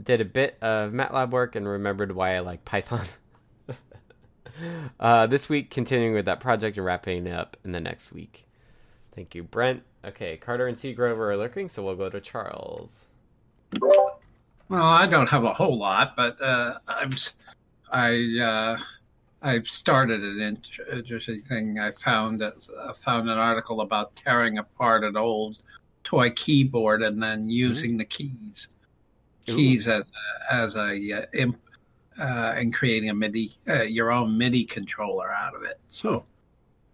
[0.01, 3.07] did a bit of MATLAB work and remembered why I like Python.
[4.99, 8.47] Uh, this week, continuing with that project and wrapping it up in the next week.
[9.15, 9.83] Thank you, Brent.
[10.05, 13.07] Okay, Carter and Seagrover are looking, so we'll go to Charles.
[14.69, 17.11] Well, I don't have a whole lot, but uh, I'm
[17.91, 18.79] I uh,
[19.43, 21.79] I've started an interesting thing.
[21.79, 22.53] I found I
[23.05, 25.59] found an article about tearing apart an old
[26.05, 27.99] toy keyboard and then using mm-hmm.
[27.99, 28.69] the keys
[29.47, 29.93] keys Ooh.
[29.93, 30.05] as
[30.51, 31.59] a, as a uh, imp,
[32.19, 35.79] uh, and creating a MIDI, uh, your own MIDI controller out of it.
[35.91, 36.25] So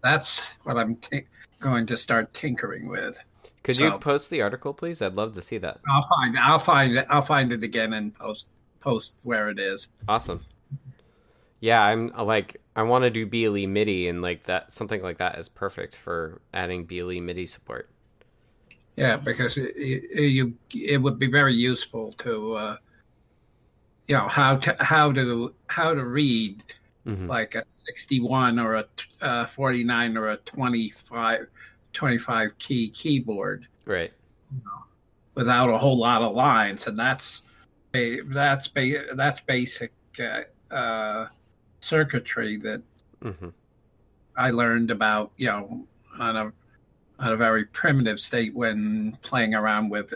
[0.03, 1.23] that's what I'm t-
[1.59, 3.17] going to start tinkering with.
[3.63, 5.01] Could so, you post the article, please?
[5.01, 5.79] I'd love to see that.
[5.89, 6.37] I'll find.
[6.37, 7.07] I'll find it.
[7.09, 8.45] I'll find it again and post
[8.81, 9.87] post where it is.
[10.07, 10.45] Awesome.
[11.61, 15.39] Yeah, I'm like I want to do BLE MIDI and like that something like that
[15.39, 17.89] is perfect for adding BLE MIDI support.
[18.97, 22.77] Yeah, because it, it, you it would be very useful to uh,
[24.07, 26.63] you know how to how to how to read
[27.05, 27.27] mm-hmm.
[27.27, 28.85] like a 61 or a
[29.21, 31.47] uh, 49 or a 25
[31.93, 34.13] 25 key keyboard right
[34.51, 34.83] you know,
[35.35, 37.41] without a whole lot of lines and that's
[37.93, 41.27] a, that's ba- that's basic uh, uh,
[41.79, 42.81] circuitry that
[43.21, 43.49] hmm
[44.35, 45.85] I learned about, you know,
[46.19, 46.53] on a
[47.19, 50.13] on a very primitive state when playing around with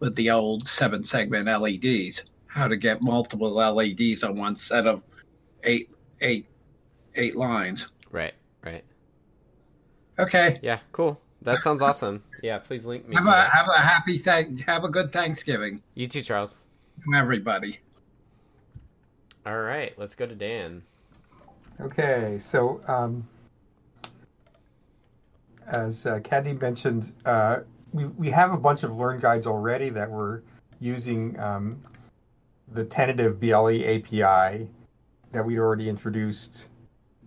[0.00, 2.22] with the old seven segment LEDs.
[2.52, 5.02] How to get multiple LEDs on one set of
[5.64, 5.88] eight
[6.20, 6.46] eight
[7.14, 7.88] eight lines.
[8.10, 8.84] Right, right.
[10.18, 10.58] Okay.
[10.62, 11.18] Yeah, cool.
[11.40, 12.22] That sounds awesome.
[12.42, 13.50] Yeah, please link me Have to a that.
[13.52, 16.58] have a happy thank have a good Thanksgiving You too, Charles.
[17.10, 17.78] to everybody.
[19.46, 20.82] All right, let's go to Dan.
[21.80, 23.26] Okay, so um,
[25.68, 27.60] as uh, Kattni mentioned, uh,
[27.94, 30.42] we we have a bunch of learn guides already that we're
[30.80, 31.80] using um,
[32.74, 34.68] the tentative BLE API
[35.32, 36.66] that we'd already introduced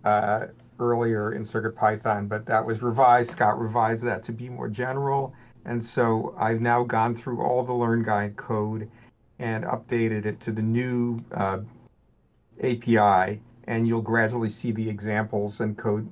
[0.04, 0.46] uh,
[0.78, 3.30] earlier in CircuitPython, but that was revised.
[3.30, 5.34] Scott revised that to be more general,
[5.64, 8.88] and so I've now gone through all the learn guide code
[9.38, 11.58] and updated it to the new uh,
[12.62, 16.08] API, and you'll gradually see the examples and code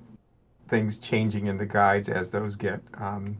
[0.68, 3.36] things changing in the guides as those get um,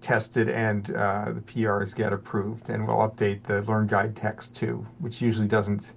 [0.00, 2.70] tested and uh, the PRs get approved.
[2.70, 5.92] And we'll update the learn guide text too, which usually doesn't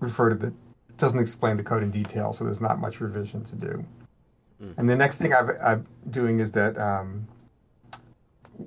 [0.00, 0.52] refer to the
[0.96, 3.84] doesn't explain the code in detail, so there's not much revision to do.
[4.62, 4.74] Mm.
[4.76, 7.26] And the next thing I've, I'm doing is that um,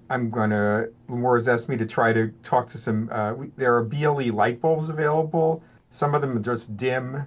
[0.10, 3.76] I'm going to, Limor's asked me to try to talk to some, uh, we, there
[3.78, 5.64] are BLE light bulbs available.
[5.92, 7.24] Some of them are just dim,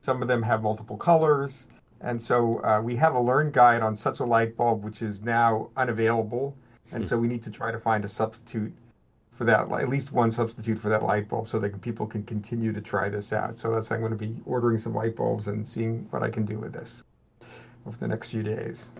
[0.00, 1.66] some of them have multiple colors.
[2.00, 5.22] And so uh, we have a learn guide on such a light bulb, which is
[5.22, 6.56] now unavailable.
[6.92, 8.72] And so we need to try to find a substitute
[9.36, 12.72] for that, at least one substitute for that light bulb so that people can continue
[12.72, 13.58] to try this out.
[13.58, 16.44] So that's, I'm going to be ordering some light bulbs and seeing what I can
[16.44, 17.04] do with this
[17.86, 18.90] over the next few days.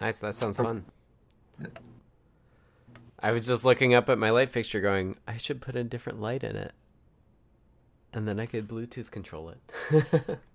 [0.00, 0.84] Nice, that sounds fun.
[3.20, 6.20] I was just looking up at my light fixture going, I should put a different
[6.20, 6.72] light in it.
[8.12, 10.38] And then I could Bluetooth control it.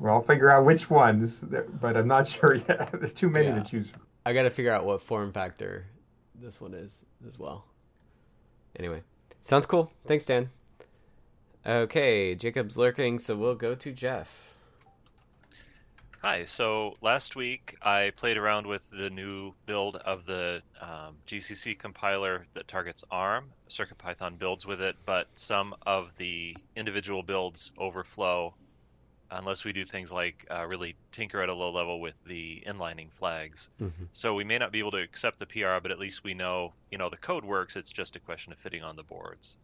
[0.00, 1.44] Well, I'll figure out which ones,
[1.80, 2.90] but I'm not sure yet.
[2.92, 3.62] There's too many Yeah.
[3.62, 4.02] to choose from.
[4.24, 5.86] I gotta figure out what form factor
[6.34, 7.64] this one is as well.
[8.78, 9.02] Anyway,
[9.40, 9.92] sounds cool.
[10.06, 10.50] Thanks, Dan.
[11.66, 14.48] Okay, Jacob's lurking, so we'll go to Jeff.
[16.20, 16.44] Hi.
[16.44, 22.44] So last week I played around with the new build of the um, GCC compiler
[22.54, 23.46] that targets ARM.
[23.68, 28.54] CircuitPython builds with it, but some of the individual builds overflow
[29.38, 33.10] unless we do things like uh, really tinker at a low level with the inlining
[33.12, 33.68] flags.
[33.80, 34.08] Mhm.
[34.12, 36.72] So we may not be able to accept the PR, but at least we know,
[36.90, 37.76] you know, the code works.
[37.76, 39.56] It's just a question of fitting on the boards.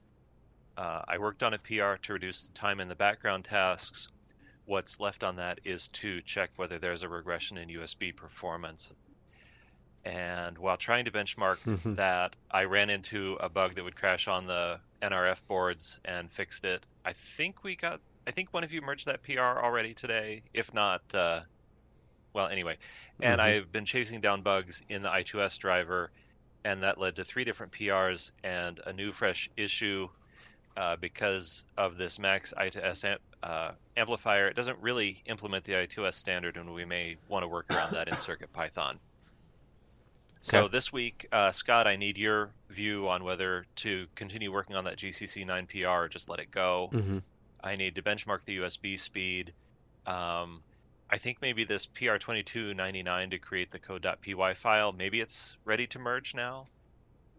[0.76, 4.08] Uh, I worked on a PR to reduce the time in the background tasks.
[4.64, 8.92] What's left on that is to check whether there's a regression in USB performance.
[10.04, 14.46] And while trying to benchmark that, I ran into a bug that would crash on
[14.46, 16.86] the NRF boards and fixed it.
[17.04, 20.44] I think we got, I think one of you merged that PR already today.
[20.54, 21.46] If not, uh,
[22.34, 22.78] well, anyway.
[23.22, 23.42] And Mhm.
[23.42, 26.12] I've been chasing down bugs in the I2S driver,
[26.64, 30.08] and that led to three different PRs and a new fresh issue
[30.76, 34.48] uh, because of this max I2S amp, uh, amplifier.
[34.48, 38.08] It doesn't really implement the I2S standard, and we may want to work around that
[38.08, 39.00] in CircuitPython.
[40.40, 40.68] So Okay.
[40.68, 44.98] this week, uh, Scott, I need your view on whether to continue working on that
[44.98, 46.92] GCC 9 PR or just let it go.
[46.92, 47.20] Mhm.
[47.62, 49.52] I need to benchmark the USB speed.
[50.06, 50.62] Um,
[51.10, 56.34] I think maybe this PR2299 to create the code.py file, maybe it's ready to merge
[56.34, 56.66] now.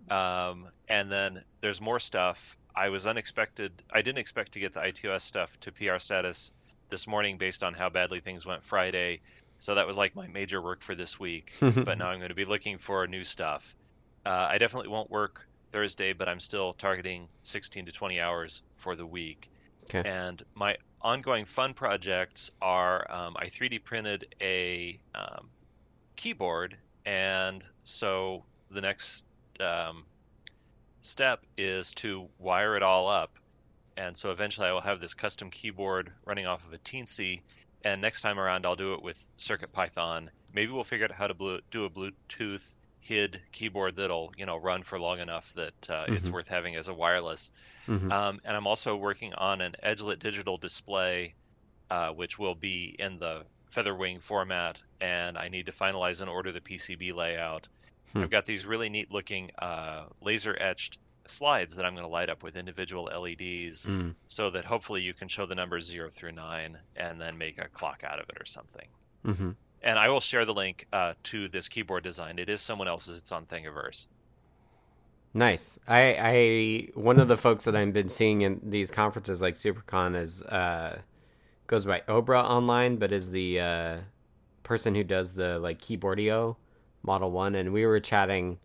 [0.10, 2.58] Um, and then there's more stuff.
[2.76, 3.84] I was unexpected.
[3.92, 6.52] I didn't expect to get the I2S stuff to PR status
[6.90, 9.22] this morning based on how badly things went Friday.
[9.60, 11.54] So that was like my major work for this week.
[11.60, 13.76] but now I'm going to be looking for new stuff.
[14.26, 18.96] Uh, I definitely won't work Thursday, but I'm still targeting 16 to 20 hours for
[18.96, 19.52] the week.
[19.94, 20.08] Okay.
[20.08, 25.50] And my ongoing fun projects are um, I 3D printed a um,
[26.16, 29.26] keyboard, and so the next
[29.60, 30.04] um,
[31.02, 33.32] step is to wire it all up.
[33.98, 37.42] And so eventually I will have this custom keyboard running off of a Teensy,
[37.84, 40.30] and next time around I'll do it with CircuitPython.
[40.54, 44.84] Maybe we'll figure out how to do a Bluetooth HID keyboard that'll you know run
[44.84, 46.34] for long enough that uh, it's Mhm.
[46.34, 47.52] worth having as a wireless.
[47.88, 48.12] Mhm.
[48.12, 51.36] Um, and I'm also working on an edgelit digital display,
[51.89, 56.52] uh, which will be in the Featherwing format, and I need to finalize and order
[56.52, 57.68] the PCB layout.
[58.14, 58.24] Hmm.
[58.24, 60.97] I've got these really neat looking uh, laser etched
[61.28, 64.16] slides that I'm going to light up with individual LEDs Mm.
[64.28, 67.70] so that hopefully you can show the numbers 0 through 9 and then make a
[67.70, 68.88] clock out of it or something.
[69.24, 69.56] Mhm.
[69.82, 72.38] And I will share the link uh, to this keyboard design.
[72.40, 74.08] It is someone else's, it's on Thingiverse.
[75.34, 75.78] Nice.
[75.88, 80.20] I, I one of the folks that I've been seeing in these conferences like SuperCon
[80.20, 81.00] is uh
[81.68, 83.98] goes by Obra online, but is the uh
[84.64, 86.56] person who does the like keyboardio
[87.04, 88.58] Model One, and we were chatting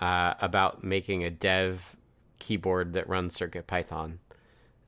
[0.00, 1.96] uh about making a dev
[2.38, 4.20] keyboard that runs Circuit Python.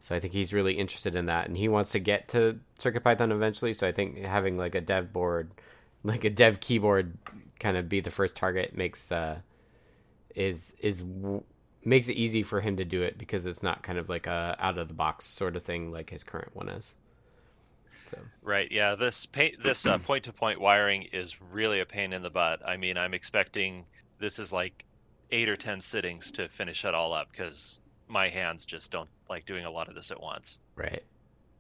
[0.03, 3.05] So I think he's really interested in that, and he wants to get to Circuit
[3.05, 3.73] Python eventually.
[3.73, 5.53] So I think having like a dev board,
[6.03, 7.17] like a dev keyboard,
[7.61, 9.37] kind of be the first target makes uh
[10.35, 11.05] is is
[11.85, 14.57] makes it easy for him to do it because it's not kind of like a
[14.59, 16.95] out of the box sort of thing like his current one is.
[18.07, 18.73] So Right.
[18.73, 18.97] Yeah.
[18.97, 19.29] This
[19.63, 22.61] this uh, point-to-point wiring is really a pain in the butt.
[22.67, 23.85] I mean, I'm expecting
[24.19, 24.85] this is like
[25.31, 27.82] eight or ten sittings to finish it all up because
[28.13, 30.61] my hands just don't like doing a lot of this at once.
[30.77, 31.03] right,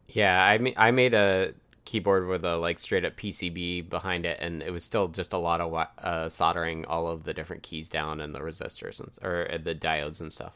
[0.08, 0.44] yeah.
[0.44, 4.62] I mean, I made a keyboard with a like straight up PCB behind it, and
[4.62, 7.88] it was still just a lot of wi- uh, soldering all of the different keys
[7.88, 10.52] down and the resistors and or uh, the diodes and stuff.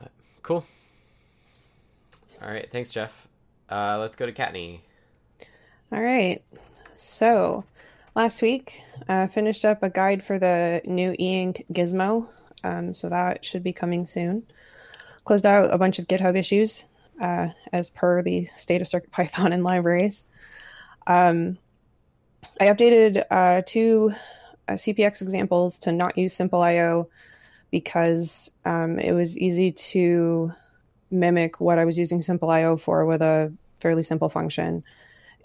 [0.00, 0.12] But,
[0.42, 0.64] cool.
[2.42, 3.26] All right, thanks, Jeff.
[3.70, 4.80] Uh, let's go to Kattni.
[5.90, 6.42] All right.
[6.94, 7.64] So
[8.14, 12.28] last week, uh, finished up a guide for the new e-ink gizmo.
[12.64, 14.44] Um, so that should be coming soon.
[15.24, 16.84] Closed out a bunch of GitHub issues
[17.20, 20.24] uh, as per the state of CircuitPython and libraries.
[21.06, 21.58] Um,
[22.60, 24.14] I updated uh, two
[24.68, 27.08] uh, CPX examples to not use Simple IO
[27.70, 30.52] because um, it was easy to
[31.10, 34.82] mimic what I was using Simple IO for with a fairly simple function.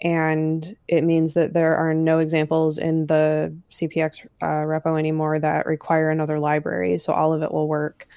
[0.02, 5.66] And it means that there are no examples in the CPX uh, repo anymore that
[5.66, 6.96] require another library.
[6.98, 8.08] So all of it will work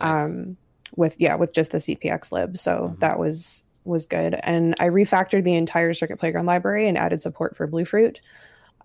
[0.00, 0.26] Nice.
[0.28, 0.56] um,
[0.96, 2.58] with yeah with just the CPX lib.
[2.58, 3.00] So Mhm.
[3.00, 4.34] that was was good.
[4.42, 8.20] And I refactored the entire Circuit Playground library and added support for Bluefruit,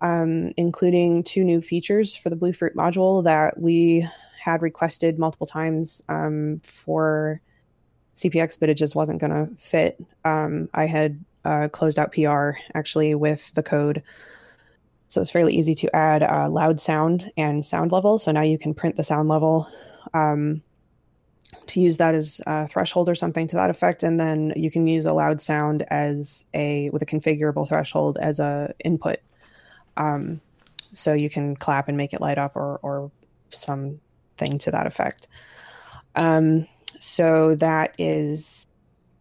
[0.00, 4.06] um, including two new features for the Bluefruit module that we
[4.40, 7.40] had requested multiple times um, for
[8.16, 10.00] CPX, but it just wasn't going to fit.
[10.24, 14.02] Um, I had uh, closed out PR actually with the code.
[15.08, 18.18] So it's fairly easy to add uh, loud sound and sound level.
[18.18, 19.68] So now you can print the sound level
[20.12, 20.62] um,
[21.68, 24.86] to use that as a threshold or something to that effect, and then you can
[24.86, 29.18] use a loud sound as a with a configurable threshold as a input.
[29.96, 30.40] Um,
[30.92, 33.10] so you can clap and make it light up or or
[33.50, 35.28] something to that effect.
[36.14, 36.66] Um,
[36.98, 38.66] so that is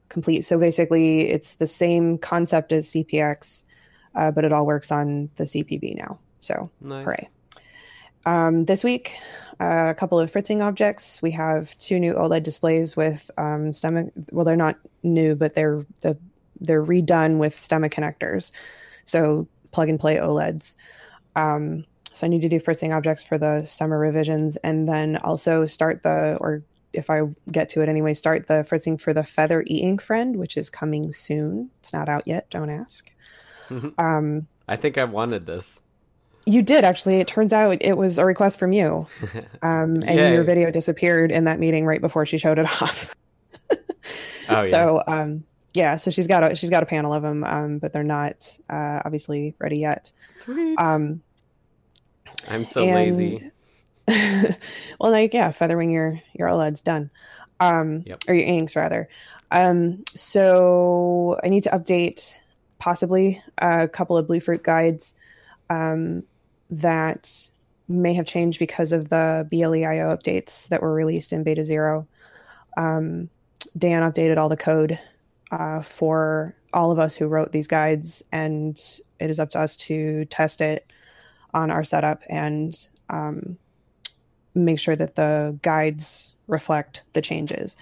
[0.10, 0.42] complete.
[0.42, 3.64] So basically, it's the same concept as CPX,
[4.16, 6.20] uh, but it all works on the CPB now.
[6.40, 7.06] So Nice.
[7.06, 7.30] hooray!
[8.26, 9.18] Um, this week,
[9.62, 11.22] uh, a couple of fritzing objects.
[11.22, 14.12] We have two new OLED displays with um, stemma.
[14.32, 16.18] Well, they're not new, but they're the
[16.60, 18.52] they're redone with stemma connectors,
[19.06, 20.76] so plug and play OLEDs.
[21.36, 25.66] Um, so I need to do fritzing objects for the stemma revisions, and then also
[25.66, 26.64] start the or
[26.98, 27.22] if I
[27.52, 31.12] get to it anyway, start the fritzing for the Feather e-ink friend, which is coming
[31.12, 31.70] soon.
[31.80, 32.50] It's not out yet.
[32.50, 33.10] Don't ask.
[33.98, 35.82] Um, I think I wanted this.
[36.46, 37.18] you did actually.
[37.18, 39.06] It turns out it was a request from you,
[39.62, 40.32] um, and Yay.
[40.34, 43.14] your video disappeared in that meeting right before she showed it off.
[43.70, 43.76] Oh,
[44.50, 44.62] yeah.
[44.64, 45.44] so um,
[45.74, 48.58] yeah, so she's got a she's got a panel of them, um, but they're not
[48.70, 50.14] uh, obviously ready yet.
[50.34, 50.80] Sweet.
[50.80, 51.22] Um,
[52.48, 53.52] I'm so and- lazy.
[55.00, 57.10] well, like yeah, feathering your your OLED's done,
[57.60, 58.24] um, Yep.
[58.28, 59.10] or your inks rather.
[59.52, 62.40] Um, so I need to update
[62.80, 65.16] possibly a couple of Bluefruit guides
[65.70, 66.24] um,
[66.70, 67.50] that
[67.88, 72.08] may have changed because of the BLEIO updates that were released in Beta Zero.
[72.76, 73.30] Um,
[73.78, 75.00] Dan updated all the code
[75.52, 78.78] uh, for all of us who wrote these guides, and
[79.20, 80.92] it is up to us to test it
[81.54, 83.58] on our setup and um,
[84.66, 87.76] make sure that the guides reflect the changes.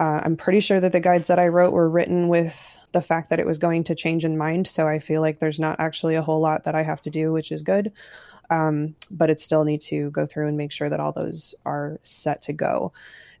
[0.00, 3.30] Uh, I'm pretty sure that the guides that I wrote were written with the fact
[3.30, 4.66] that it was going to change in mind.
[4.66, 7.32] So I feel like there's not actually a whole lot that I have to do,
[7.32, 7.92] which is good.
[8.50, 11.98] Um, but it still need to go through and make sure that all those are
[12.02, 12.92] set to go.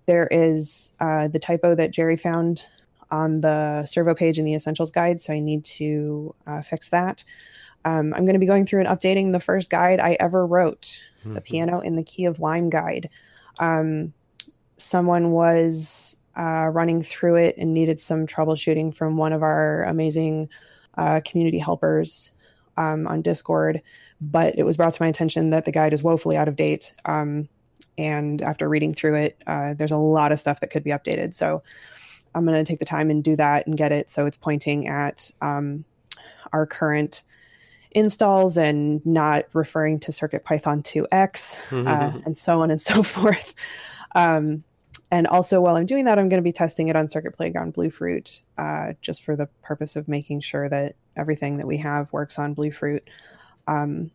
[0.06, 2.66] There is uh, the typo that Jerry found
[3.10, 5.20] on the servo page in the essentials guide.
[5.20, 7.24] So I need to uh, fix that.
[7.84, 10.98] Um, I'm going to be going through and updating the first guide I ever wrote
[11.24, 13.08] the piano in the key of lime guide.
[13.58, 14.12] Um,
[14.76, 20.48] someone was uh, running through it and needed some troubleshooting from one of our amazing
[20.96, 22.30] uh, community helpers
[22.76, 23.82] um, on discord
[24.20, 26.94] but it was brought to my attention that the guide is woefully out of date
[27.04, 27.48] um,
[27.98, 31.34] and after reading through it uh, there's a lot of stuff that could be updated.
[31.34, 31.62] So
[32.34, 34.88] i'm going to take the time and do that and get it so it's pointing
[34.88, 35.84] at um,
[36.52, 37.24] our current
[37.94, 43.54] installs and not referring to CircuitPython 2x, uh, and so on and so forth.
[44.14, 44.64] Um,
[45.10, 47.74] and also, while I'm doing that, I'm going to be testing it on Circuit Playground
[47.74, 52.38] Bluefruit, uh, just for the purpose of making sure that everything that we have works
[52.38, 53.08] on Bluefruit.
[53.66, 54.10] Um,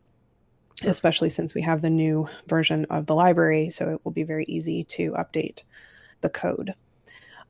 [0.83, 4.45] especially since we have the new version of the library, so it will be very
[4.47, 5.63] easy to update
[6.21, 6.73] the code.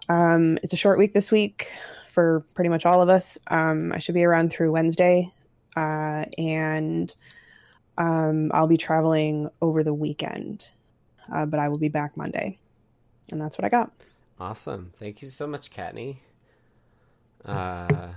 [0.09, 1.69] Um, it's a short week this week
[2.09, 3.37] for pretty much all of us.
[3.47, 5.33] Um, I should be around through Wednesday,
[5.77, 7.15] uh, and
[7.97, 10.69] um, I'll be traveling over the weekend,
[11.31, 12.57] uh, but I will be back Monday.
[13.31, 13.91] And that's what I got.
[14.39, 14.91] Awesome.
[14.97, 16.17] Thank you so much, Kattni.
[17.45, 18.09] Uh,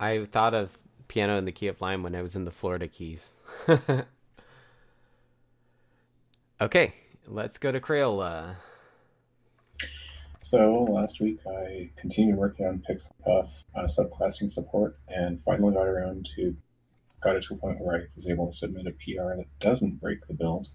[0.00, 0.78] I thought of
[1.08, 3.32] piano in the key of lime when I was in the Florida Keys.
[6.60, 6.94] okay,
[7.26, 8.56] let's go to Crayola.
[10.40, 16.28] So last week I continued working on PixelBuf uh, subclassing support and finally got around
[16.36, 16.56] to
[17.20, 20.00] got it to a point where I was able to submit a PR that doesn't
[20.00, 20.68] break the build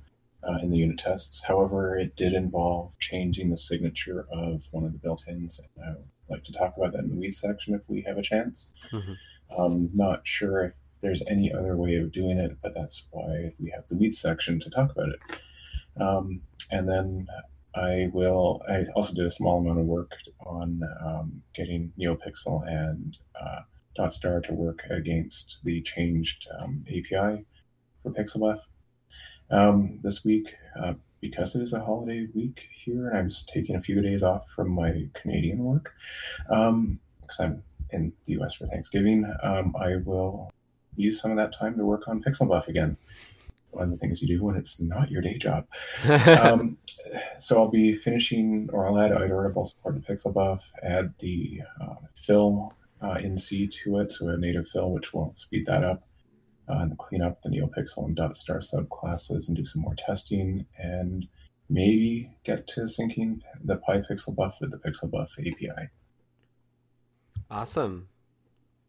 [0.47, 1.41] uh, in the unit tests.
[1.41, 5.59] However, it did involve changing the signature of one of the built-ins.
[5.59, 8.17] And I would like to talk about that in the weed section if we have
[8.17, 8.71] a chance.
[8.91, 9.13] Mm-hmm.
[9.57, 13.69] Um, not sure if there's any other way of doing it, but that's why we
[13.69, 16.01] have the weed section to talk about it.
[16.01, 16.41] Um,
[16.71, 17.27] and then
[17.75, 18.61] I will.
[18.69, 20.11] I also did a small amount of work
[20.45, 23.61] on um, getting NeoPixel and uh,
[23.97, 27.45] DotStar to work against the changed um, API
[28.01, 28.59] for PixelBuf.
[29.51, 30.47] Um, this week,
[30.81, 34.23] uh, because it is a holiday week here, and I'm just taking a few days
[34.23, 35.93] off from my Canadian work,
[36.47, 36.99] because um,
[37.39, 40.51] I'm in the US for Thanksgiving, um, I will
[40.95, 42.97] use some of that time to work on PixelBuf again.
[43.73, 45.65] One of the things you do when it's not your day job.
[46.41, 46.77] um,
[47.39, 52.73] so I'll be finishing, or I'll add iterable support to PixelBuf, add the uh, fill
[53.01, 56.03] uh, in C to it, so a native fill, which will speed that up,
[56.69, 61.27] uh, and clean up the NeoPixel and DotStar subclasses and do some more testing, and
[61.69, 65.89] maybe get to syncing the PyPixelBuf with the PixelBuf API.
[67.49, 68.07] Awesome.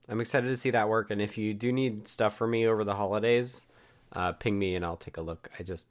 [0.09, 1.11] I'm excited to see that work.
[1.11, 3.67] And if you do need stuff for me over the holidays,
[4.15, 5.51] uh, ping me and I'll take a look.
[5.59, 5.89] I just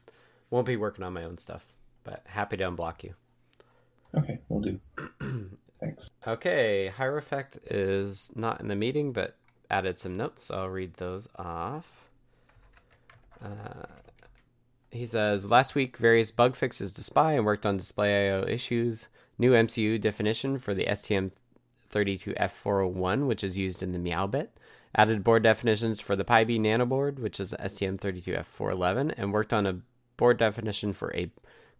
[0.49, 3.13] won't be working on my own stuff, but happy to unblock you.
[4.15, 4.80] Okay, we'll do.
[5.80, 6.09] Thanks.
[6.26, 9.36] Okay, Hierophect is not in the meeting, but
[9.69, 10.51] added some notes.
[10.51, 11.88] I'll read those off.
[13.43, 13.88] Uh,
[14.91, 19.07] he says last week various bug fixes to SPI and worked on display IO issues.
[19.38, 21.32] New MCU definition for the STM
[21.91, 24.49] 32F401, which is used in the MeowBit.
[24.95, 29.79] Added board definitions for the PyB nanoboard, which is STM32F411, and worked on a
[30.17, 31.31] board definition for a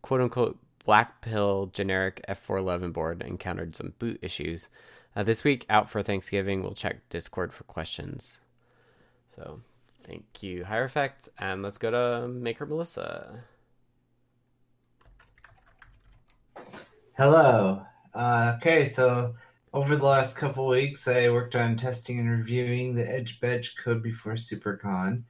[0.02, 3.22] quote unquote black pill generic F411 board.
[3.22, 4.70] Encountered some boot issues.
[5.16, 8.40] Uh, this week, out for Thanksgiving, we'll check Discord for questions.
[9.36, 9.62] So,
[10.04, 13.44] thank you, Hierophect, and let's go to Maker Melissa.
[17.16, 17.84] Hello.
[18.12, 19.36] Uh, okay, so
[19.74, 24.04] over the last couple weeks, I worked on testing and reviewing the Edge Badge code
[24.04, 25.24] before SuperCon.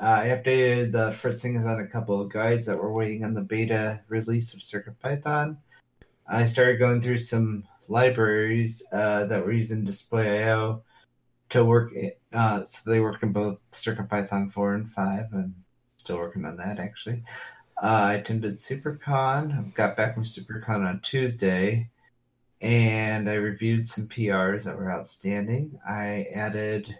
[0.00, 3.42] Uh, I updated the fritzings on a couple of guides that were waiting on the
[3.42, 5.58] beta release of CircuitPython.
[6.26, 10.82] I started going through some libraries uh, that were using Display.io
[11.50, 11.92] to work.
[12.32, 15.26] Uh, so they work in both CircuitPython 4 and 5.
[15.34, 15.54] I'm
[15.98, 17.22] still working on that actually.
[17.82, 19.58] Uh, I attended SuperCon.
[19.58, 21.90] I got back from SuperCon on Tuesday
[22.62, 25.80] and I reviewed some PRs that were outstanding.
[25.86, 26.96] I added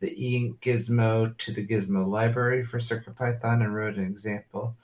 [0.00, 4.76] the e-ink gizmo to the gizmo library for CircuitPython and wrote an example.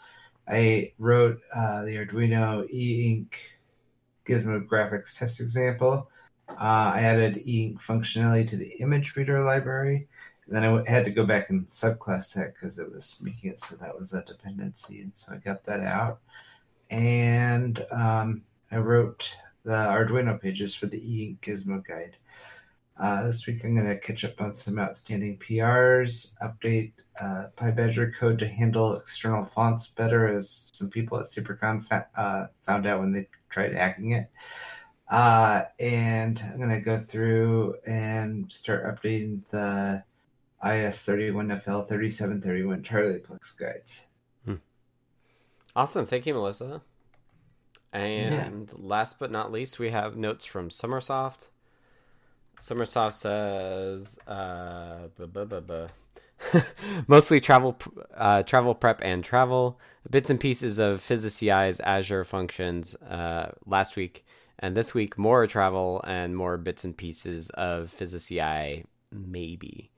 [0.49, 3.59] I wrote uh, the Arduino e-ink
[4.27, 6.09] gizmo graphics test example.
[6.49, 10.09] Uh, I added e-ink functionality to the image reader library.
[10.47, 13.61] And then I had to go back and subclass that because it was making it
[13.61, 15.03] so that was a dependency.
[15.03, 16.21] And so I got that out.
[16.91, 22.17] And um, I wrote the Arduino pages for the e Gizmo guide.
[23.01, 28.15] Uh, this week I'm going to catch up on some outstanding PRs, update uh, PyBadger
[28.15, 33.01] code to handle external fonts better, as some people at SuperCon fa- uh, found out
[33.01, 34.31] when they tried hacking it.
[35.11, 40.05] Uh, and I'm going to go through and start updating the
[40.65, 44.07] IS31FL 3731 Charlie Plex guides.
[44.45, 44.55] Hmm.
[45.75, 46.07] Awesome.
[46.07, 46.83] Thank you, Melissa.
[47.93, 48.79] And yeah.
[48.79, 51.49] last but not least, we have notes from Sommersoft.
[52.59, 55.89] Sommersoft says, uh, buh, buh, buh,
[57.07, 57.77] mostly travel,
[58.17, 59.79] uh, travel prep and travel
[60.11, 64.25] bits and pieces of physaCI's Azure functions uh, last week,
[64.59, 69.91] and this week more travel and more bits and pieces of physaCI maybe.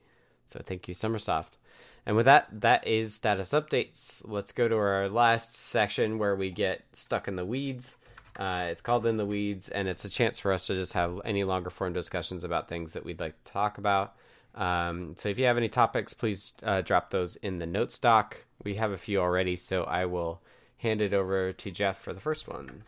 [0.47, 1.57] So thank you, Sommersoft.
[2.05, 4.21] And with that, that is status updates.
[4.25, 7.95] Let's go to our last section where we get stuck in the weeds.
[8.37, 11.21] Uh, it's called In the Weeds, and it's a chance for us to just have
[11.23, 14.15] any longer form discussions about things that we'd like to talk about.
[14.55, 18.37] Um, so if you have any topics, please uh, drop those in the notes doc.
[18.63, 20.41] We have a few already, so I will
[20.77, 22.83] hand it over to Jeff for the first one.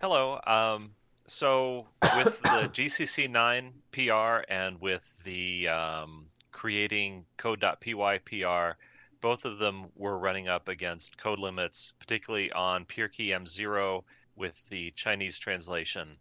[0.00, 0.40] Hello.
[0.46, 0.90] Um,
[1.26, 6.26] so with the GCC 9 PR and with the um,
[6.64, 8.72] creating code.pypr,
[9.20, 14.02] both of them were running up against code limits, particularly on pIRkey M0
[14.34, 16.16] with the Chinese translation.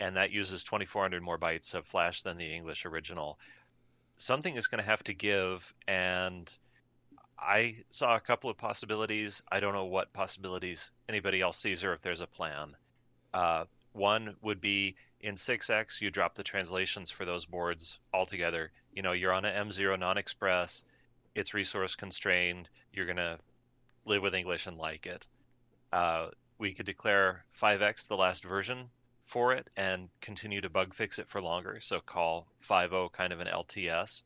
[0.00, 3.38] And that uses 2400 more bytes of flash than the English original.
[4.16, 6.52] Something is going to have to give, and
[7.38, 9.44] I saw a couple of possibilities.
[9.48, 12.76] I don't know what possibilities anybody else sees or if there's a plan.
[13.32, 18.70] Uh, one would be in 6x, you drop the translations for those boards altogether.
[18.98, 20.82] You know, you're on an M0 non express,
[21.36, 23.38] it's resource constrained, you're going to
[24.04, 25.24] live with English and like it.
[25.92, 28.90] Uh, we could declare 5x the last version
[29.24, 31.78] for it and continue to bug fix it for longer.
[31.78, 34.24] So call 5.0 kind of an LTS.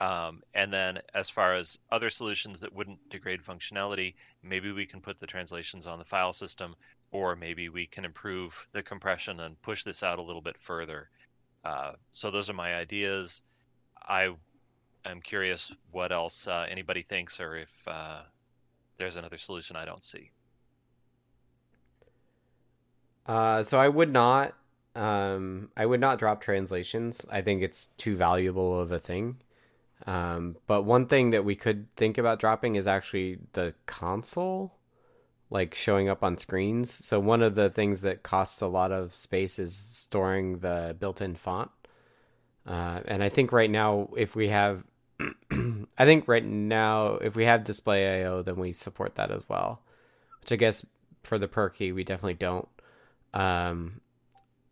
[0.00, 5.00] Um, and then, as far as other solutions that wouldn't degrade functionality, maybe we can
[5.00, 6.76] put the translations on the file system,
[7.10, 11.08] or maybe we can improve the compression and push this out a little bit further.
[11.66, 13.42] Uh, so those are my ideas.
[14.06, 14.30] I
[15.04, 18.20] am curious what else uh, anybody thinks, or if uh,
[18.98, 20.30] there's another solution I don't see.
[23.26, 24.54] Uh, so I would not,
[24.94, 27.26] um, I would not drop translations.
[27.32, 29.38] I think it's too valuable of a thing.
[30.06, 34.75] Um, but one thing that we could think about dropping is actually the console,
[35.56, 36.92] like showing up on screens.
[36.92, 41.34] So one of the things that costs a lot of space is storing the built-in
[41.34, 41.70] font.
[42.66, 44.84] Uh, and I think right now, if we have,
[45.50, 49.80] I think right now, if we have display IO, then we support that as well.
[50.40, 50.84] Which I guess
[51.22, 52.68] for the pIRkey, we definitely don't.
[53.32, 54.02] Um,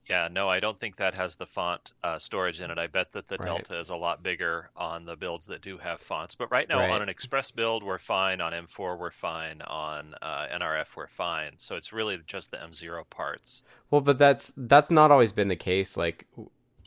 [0.08, 2.78] yeah, no, I don't think that has the font uh, storage in it.
[2.78, 3.46] I bet that the Right.
[3.46, 6.34] Delta is a lot bigger on the builds that do have fonts.
[6.34, 6.90] But right now, Right.
[6.90, 8.40] on an Express build, we're fine.
[8.40, 9.62] On M4, we're fine.
[9.62, 11.52] On uh, NRF, we're fine.
[11.56, 13.62] So it's really just the M0 parts.
[13.90, 15.96] Well, but that's that's not always been the case.
[15.96, 16.26] Like,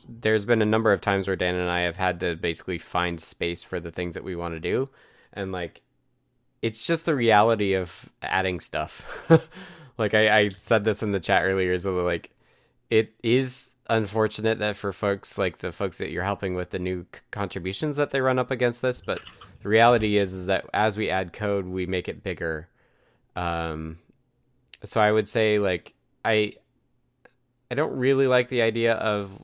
[0.08, 3.20] there's been a number of times where Dan and I have had to basically find
[3.20, 4.88] space for the things that we want to do,
[5.32, 5.82] and like,
[6.62, 9.28] it's just the reality of adding stuff.
[9.98, 12.30] like I, I said this in the chat earlier, so like,
[12.90, 17.06] it is unfortunate that for folks like the folks that you're helping with the new
[17.30, 19.20] contributions that they run up against this, but
[19.62, 22.68] the reality is is that as we add code, we make it bigger.
[23.34, 23.98] Um,
[24.84, 26.54] so I would say like I
[27.70, 29.42] I don't really like the idea of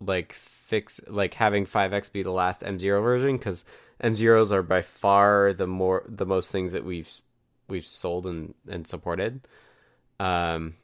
[0.00, 3.64] like fix like having 5x be the last M0 version cuz
[4.02, 7.20] M0s are by far the more the most things that we've
[7.68, 9.46] we've sold and and supported.
[10.20, 10.74] Um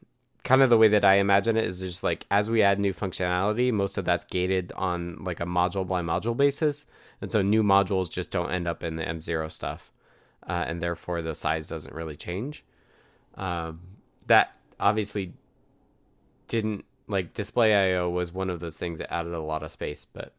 [0.45, 2.93] kind of the way that I imagine it is just like as we add new
[2.93, 6.86] functionality, most of that's gated on like a module by module basis.
[7.20, 9.90] And so new modules just don't end up in the M0 stuff.
[10.49, 12.64] Uh, and therefore the size doesn't really change.
[13.36, 13.80] Um,
[14.26, 15.34] that obviously
[16.49, 20.05] didn't like display IO was one of those things that added a lot of space,
[20.05, 20.34] but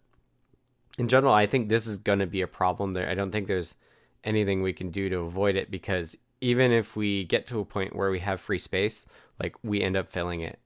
[0.98, 3.10] in general, I think this is going to be a problem there.
[3.10, 3.76] I don't think there's
[4.24, 7.96] anything we can do to avoid it because even if we get to a point
[7.96, 9.06] where we have free space,
[9.40, 10.60] like we end up filling it.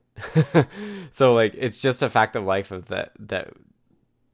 [1.11, 3.53] so like it's just a fact of life of that that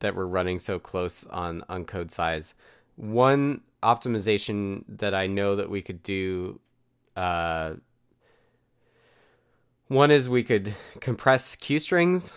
[0.00, 2.54] that we're running so close on on code size.
[2.96, 6.60] One optimization that I know that we could do
[7.16, 7.74] uh
[9.88, 12.32] one is we could compress queue strings.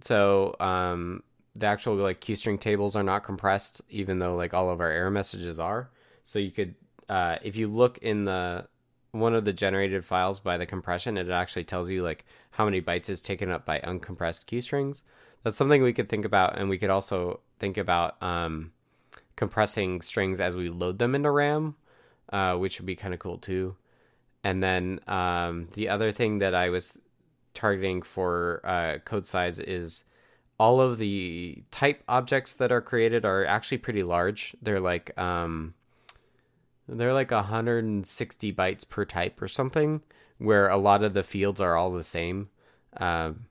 [0.00, 1.22] So um
[1.54, 4.90] the actual like queue string tables are not compressed even though like all of our
[4.90, 5.90] error messages are.
[6.24, 6.74] So you could
[7.08, 8.66] uh if you look in the
[9.12, 12.80] one of the generated files by the compression, it actually tells you like how many
[12.80, 15.04] bytes is taken up by uncompressed queue strings.
[15.42, 18.72] That's something we could think about, and we could also think about um,
[19.36, 21.76] compressing strings as we load them into RAM,
[22.32, 23.76] uh, which would be kind of cool too.
[24.44, 26.98] And then um, the other thing that I was
[27.54, 30.04] targeting for uh, code size is
[30.58, 34.54] all of the type objects that are created are actually pretty large.
[34.60, 35.74] They're like um,
[36.98, 40.02] they're like 160 bytes per type or something,
[40.38, 42.48] where a lot of the fields are all the same.
[42.96, 43.46] Um,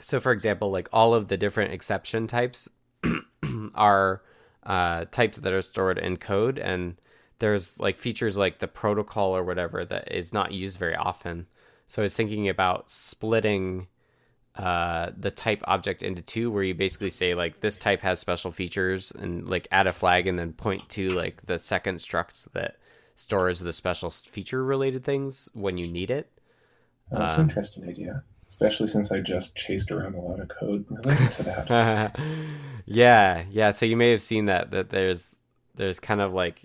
[0.00, 2.68] so, for example, like all of the different exception types
[3.74, 4.22] are
[4.64, 6.96] uh, types that are stored in code, and
[7.38, 11.46] there's like features like the protocol or whatever that is not used very often.
[11.86, 13.86] So, I was thinking about splitting
[14.56, 18.50] uh, the type object into two, where you basically say like this type has special
[18.52, 22.76] features, and like add a flag, and then point to like the second struct that
[23.16, 26.30] stores the special feature related things when you need it.
[27.10, 31.32] That's an interesting idea, especially since I just chased around a lot of code related
[31.32, 32.20] to that.
[32.86, 33.70] yeah, yeah.
[33.72, 35.36] So you may have seen that that there's
[35.74, 36.64] there's kind of like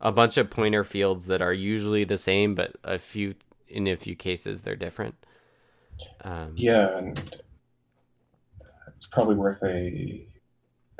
[0.00, 3.34] a bunch of pointer fields that are usually the same, but a few
[3.68, 5.14] in a few cases they're different.
[6.22, 7.18] Um, yeah, and
[8.96, 10.26] it's probably worth a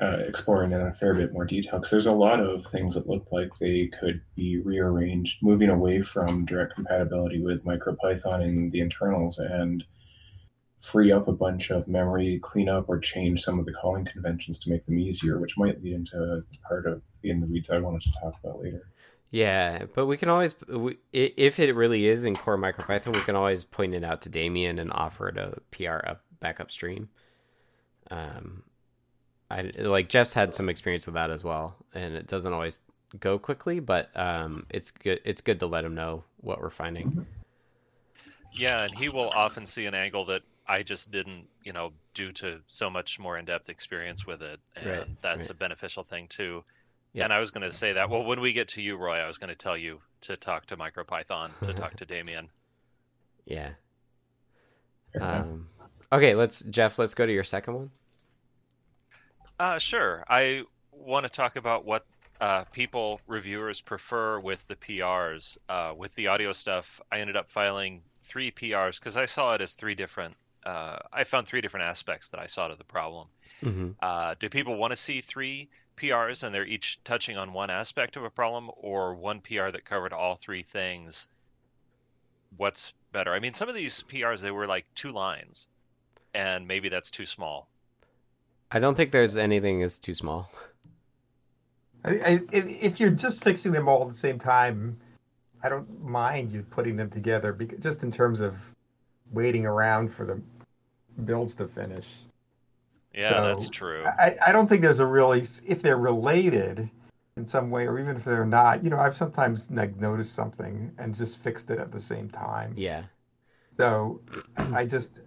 [0.01, 3.09] uh, exploring in a fair bit more detail because there's a lot of things that
[3.09, 8.81] look like they could be rearranged, moving away from direct compatibility with MicroPython and the
[8.81, 9.85] internals, and
[10.81, 14.59] free up a bunch of memory, clean up or change some of the calling conventions
[14.59, 18.03] to make them easier, which might lead into part of in the weeds I wanted
[18.03, 18.89] to talk about later.
[19.31, 23.37] Yeah, but we can always, we, if it really is in core MicroPython, we can
[23.37, 27.09] always point it out to Damien and offer it a PR up back upstream.
[28.11, 28.63] Um,
[29.51, 32.81] I like Jeff's had some experience with that as well, and it doesn't always
[33.21, 35.21] go quickly, but um, it's good.
[35.25, 37.27] It's good to let him know what we're finding.
[38.53, 42.33] Yeah, and he will often see an angle that I just didn't, you know, due
[42.33, 45.51] to so much more in-depth experience with it, and Right, that's right.
[45.51, 46.65] a beneficial thing too.
[47.13, 47.25] Yeah.
[47.25, 48.11] And I was going to say that.
[48.11, 50.67] Well, when we get to you, Roy, I was going to tell you to talk
[50.67, 52.51] to MicroPython, to talk to Damien.
[53.47, 53.71] Yeah.
[55.21, 55.69] Um,
[56.13, 56.99] okay, let's Jeff.
[56.99, 57.91] Let's go to your second one.
[59.59, 60.25] Uh, sure.
[60.29, 62.05] I want to talk about what
[62.41, 65.57] uh, people, reviewers prefer with the PRs.
[65.69, 69.61] Uh, with the audio stuff, I ended up filing three PRs because I saw it
[69.61, 70.35] as three different.
[70.65, 73.29] Uh, I found three different aspects that I saw to the problem.
[73.65, 73.91] Mm-hmm.
[74.01, 78.17] Uh, do people want to see three PRs and they're each touching on one aspect
[78.17, 81.29] of a problem, or one PR that covered all three things?
[82.57, 83.33] What's better?
[83.33, 85.69] I mean, some of these PRs they were like two lines,
[86.35, 87.69] and maybe that's too small.
[88.71, 90.51] I don't think there's anything is too small.
[92.05, 94.99] I, I, if, if you're just fixing them all at the same time,
[95.63, 98.57] I don't mind you putting them together, because, just in terms of
[99.33, 100.41] waiting around for the
[101.25, 102.07] builds to finish.
[103.17, 104.05] Yeah, So, that's true.
[104.05, 106.89] I, I don't think there's a really if they're related
[107.37, 108.85] in some way, or even if they're not.
[108.85, 112.75] You know, I've sometimes like noticed something and just fixed it at the same time.
[112.77, 113.05] Yeah.
[113.79, 114.21] So
[114.73, 115.21] I just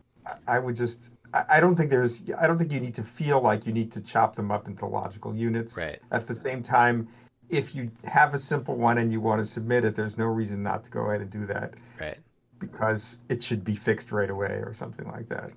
[0.47, 0.99] I would just
[1.33, 3.91] I I don't think there's I don't think you need to feel like you need
[3.93, 5.75] to chop them up into logical units.
[5.75, 5.99] Right.
[6.11, 7.07] At the same time,
[7.49, 10.61] if you have a simple one and you want to submit it, there's no reason
[10.61, 12.17] not to go ahead and do that Right.
[12.59, 15.51] because it should be fixed right away or something like that.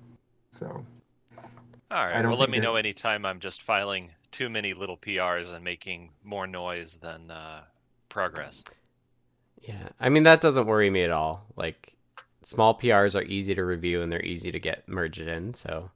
[0.51, 0.83] So
[1.93, 2.25] All right.
[2.25, 6.09] Well, let me that- know anytime I'm just filing too many little PRs and making
[6.23, 7.61] more noise than uh,
[8.09, 8.63] progress.
[9.61, 11.45] Yeah, I mean that doesn't worry me at all.
[11.55, 11.93] Like
[12.41, 15.53] small PRs are easy to review and they're easy to get merged in.
[15.53, 15.91] So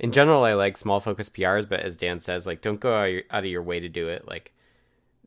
[0.00, 3.04] in general, I like small focus PRs, but as Dan says, like don't go out
[3.06, 4.26] of your- out of your way to do it.
[4.26, 4.52] Like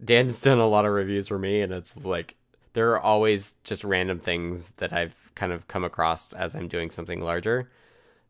[0.03, 2.35] Dan's done a lot of reviews for me, and it's like
[2.73, 6.89] there are always just random things that I've kind of come across as I'm doing
[6.89, 7.69] something larger.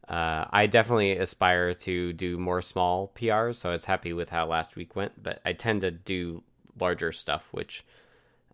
[0.08, 4.46] Uh, I definitely aspire to do more small PRs, so I was happy with how
[4.46, 5.22] last week went.
[5.22, 6.44] But I tend to do
[6.80, 7.84] larger stuff, which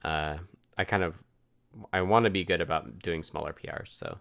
[0.03, 0.37] uh,
[0.77, 1.15] I kind of
[1.91, 3.89] I want to be good about doing smaller PRs.
[3.89, 4.17] So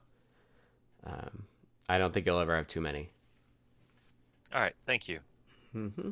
[1.05, 1.45] um,
[1.89, 3.11] I don't think you'll ever have too many.
[4.55, 4.74] All right.
[4.87, 5.20] Thank you.
[5.74, 6.11] Mm-hmm.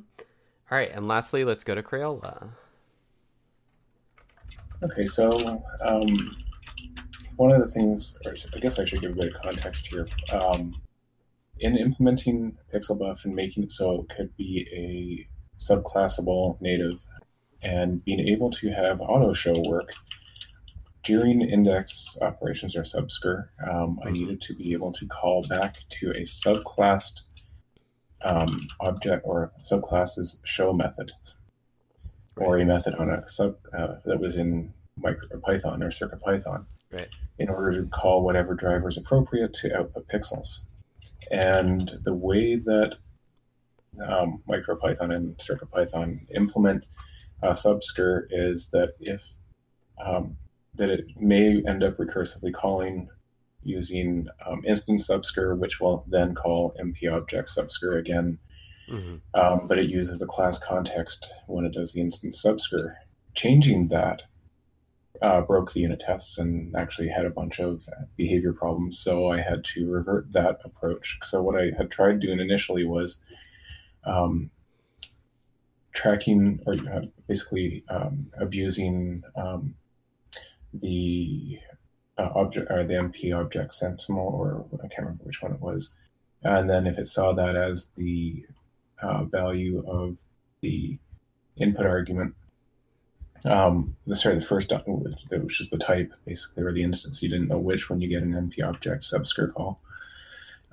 [0.70, 2.48] All right, and lastly, let's go to Crayola.
[4.84, 6.36] Okay, so um,
[7.36, 10.06] one of the things, or I guess I should give a bit of context here.
[10.32, 10.80] Um,
[11.60, 16.98] in implementing PixelBuf and making it so it could be a subclassable native
[17.62, 19.90] and being able to have auto show work
[21.04, 24.12] during index operations or subscr, um, I Mhm.
[24.12, 27.22] needed to be able to call back to a subclassed
[28.22, 31.10] um, object or subclass's show method
[32.36, 37.08] or a method on a sub uh, that was in MicroPython or CircuitPython Right.
[37.38, 40.60] in order to call whatever driver is appropriate to output pixels.
[41.30, 42.96] And the way that
[44.06, 46.86] um, MicroPython and CircuitPython implement
[47.42, 47.54] uh,
[48.30, 49.26] is that if
[50.04, 50.36] um,
[50.74, 53.08] that it may end up recursively calling
[53.62, 58.38] using um, instance subscr, which will then call MP object subscr again
[58.90, 59.40] Mm-hmm.
[59.40, 62.94] um, but it uses the class context when it does the instance subscr.
[63.34, 64.22] Changing that
[65.22, 67.82] uh, broke the unit tests and actually had a bunch of
[68.16, 68.98] behavior problems.
[68.98, 71.18] So I had to revert that approach.
[71.22, 73.18] So what I had tried doing initially was
[74.04, 74.50] um,
[75.92, 79.74] tracking or uh, basically um, abusing um,
[80.72, 81.58] the
[82.16, 85.92] uh, object or the MP object sentinel, or I can't remember which one it was.
[86.42, 88.44] and then if it saw that as the
[89.02, 90.16] uh, value of
[90.60, 90.98] the
[91.56, 92.34] input argument,
[93.44, 94.72] um, sorry, the first
[95.30, 98.22] which is the type basically or the instance, you didn't know which when you get
[98.22, 99.80] an MP object subscript call,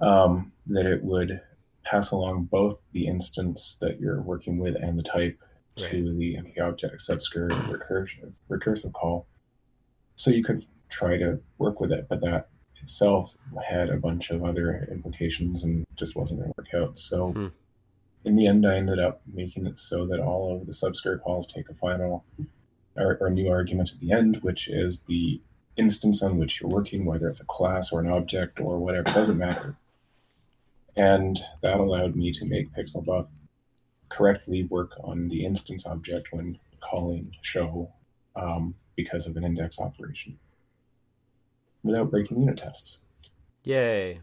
[0.02, 1.42] um, that it would
[1.84, 5.40] pass along both the instance that you're working with and the type
[5.80, 5.90] right.
[5.92, 9.28] to the MP object subscript recursive recursive call.
[10.16, 12.50] So you could try to work with it, but that
[12.82, 13.36] itself
[13.68, 16.98] had a bunch of other implications and just wasn't going to work out.
[16.98, 17.48] So hmm.
[18.26, 21.48] in the end, I ended up making it so that all of the subscript calls
[21.48, 22.26] take a final
[22.98, 25.42] or, or new argument at the end, which is the
[25.78, 29.38] instance on which you're working, whether it's a class or an object or whatever, doesn't
[29.38, 29.76] matter.
[30.96, 33.28] And that allowed me to make PixelBuf
[34.10, 37.92] correctly work on the instance object when calling show
[38.36, 40.38] um, because of an index operation
[41.84, 43.00] without breaking unit tests.
[43.64, 44.22] Yay.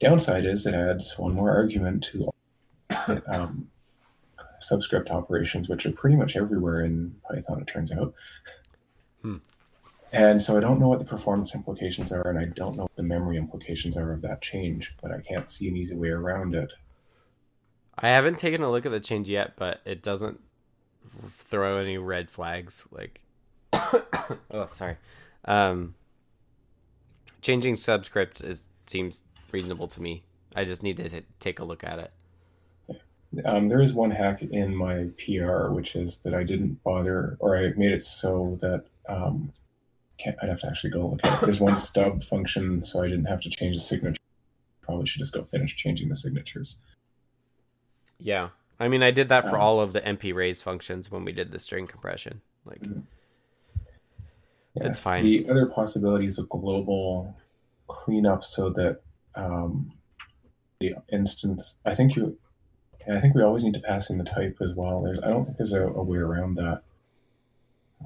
[0.00, 2.30] Downside is it adds one more argument to
[3.32, 3.68] um,
[4.60, 8.14] subscript operations, which are pretty much everywhere in Python, it turns out.
[9.22, 9.36] Hmm.
[10.12, 12.96] And so I don't know what the performance implications are, and I don't know what
[12.96, 16.54] the memory implications are of that change, but I can't see an easy way around
[16.54, 16.72] it.
[17.96, 20.40] I haven't taken a look at the change yet, but it doesn't
[21.30, 22.86] throw any red flags.
[22.90, 23.20] Like,
[24.50, 24.96] oh, sorry.
[25.44, 25.94] Um,
[27.42, 30.24] changing subscript is seems reasonable to me.
[30.56, 32.10] I just need to t- take a look at it.
[33.44, 37.56] Um, there is one hack in my PR, which is that I didn't bother, or
[37.56, 39.52] I made it so that um,
[40.26, 41.44] I'd have to actually go look at it.
[41.44, 44.20] There's one stub function, so I didn't have to change the signature.
[44.82, 46.78] Probably should just go finish changing the signatures.
[48.18, 48.48] Yeah,
[48.80, 51.32] I mean, I did that for um, all of the MP raise functions when we
[51.32, 52.40] did the string compression.
[52.64, 53.00] Like, mm-hmm.
[54.74, 54.86] yeah.
[54.86, 55.24] it's fine.
[55.24, 57.36] The other possibility is a global
[57.86, 59.00] cleanup so that
[59.36, 59.92] um,
[60.80, 61.76] the instance.
[61.84, 62.36] I think you
[63.06, 65.02] and I think we always need to pass in the type as well.
[65.02, 66.82] There's, I don't think there's a, a way around that.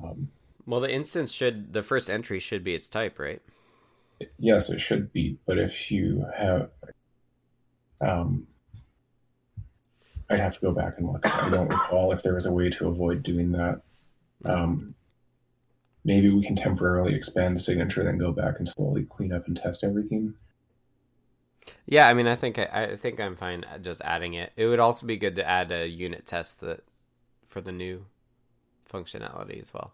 [0.03, 0.31] Um,
[0.67, 3.43] well, the instance should the first entry should be its type, right?
[4.39, 5.37] Yes, it should be.
[5.47, 6.71] But if you have,
[8.01, 8.47] um,
[10.31, 11.27] I'd have to go back and look.
[11.27, 13.83] I don't recall if there was a way to avoid doing that.
[14.45, 14.95] Um,
[16.05, 19.57] maybe we can temporarily expand the signature, then go back and slowly clean up and
[19.57, 20.35] test everything.
[21.87, 24.53] Yeah, I mean, I think I, I think I'm fine just adding it.
[24.57, 26.81] It would also be good to add a unit test that
[27.47, 28.05] for the new
[28.91, 29.93] functionality as well.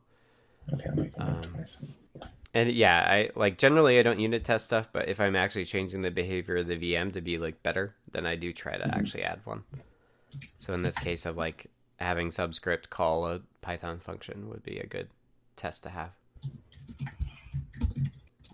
[0.72, 1.42] Okay, um,
[2.52, 6.02] and yeah, I like generally I don't unit test stuff, but if I'm actually changing
[6.02, 8.98] the behavior of the VM to be like better, then I do try to mm-hmm.
[8.98, 9.64] actually add one.
[10.56, 11.66] So in this case of like
[11.96, 15.08] having subscript call a Python function would be a good
[15.56, 16.10] test to have.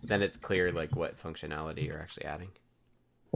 [0.02, 2.50] Then it's clear like what functionality you're actually adding.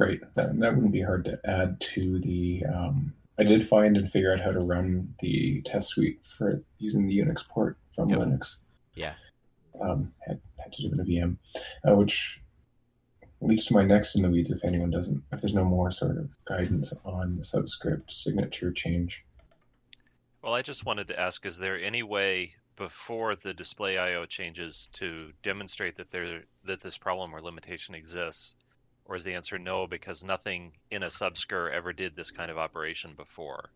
[0.01, 0.21] Right.
[0.35, 2.65] That, that wouldn't be hard to add to the.
[2.65, 7.07] Um, I did find and figure out how to run the test suite for using
[7.07, 8.21] the Unix port from yep.
[8.21, 8.57] Linux.
[8.95, 9.13] Yeah.
[9.81, 11.37] Um, had, had to do it in a VM,
[11.87, 12.41] uh, which
[13.41, 16.17] leads to my next in the weeds if anyone doesn't, if there's no more sort
[16.17, 19.25] of guidance on the subscript signature change.
[20.43, 24.89] Well, I just wanted to ask is there any way before the display IO changes
[24.95, 28.55] to demonstrate that there that this problem or limitation exists?
[29.11, 32.59] Or is the answer no because nothing in a subscr ever did this kind of
[32.59, 33.71] operation before?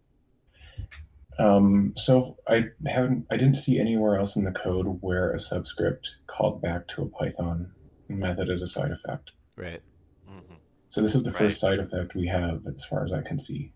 [1.40, 6.08] Um, so I haven't, I didn't see anywhere else in the code where a subscript
[6.28, 7.68] called back to a Python
[8.06, 9.32] method as a side effect.
[9.56, 9.82] Right.
[10.30, 10.54] Mm-hmm.
[10.90, 11.38] So this is the right.
[11.40, 13.72] first side effect we have, as far as I can see.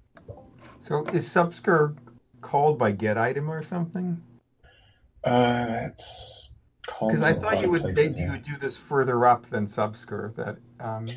[0.86, 1.97] So is subscr
[2.40, 4.22] called by get item or something?
[5.24, 6.51] Uh, it's
[6.86, 7.10] called.
[7.10, 8.26] Because I thought you would places, they, yeah.
[8.26, 10.36] you would do this further up than subscr.
[10.36, 11.09] That um,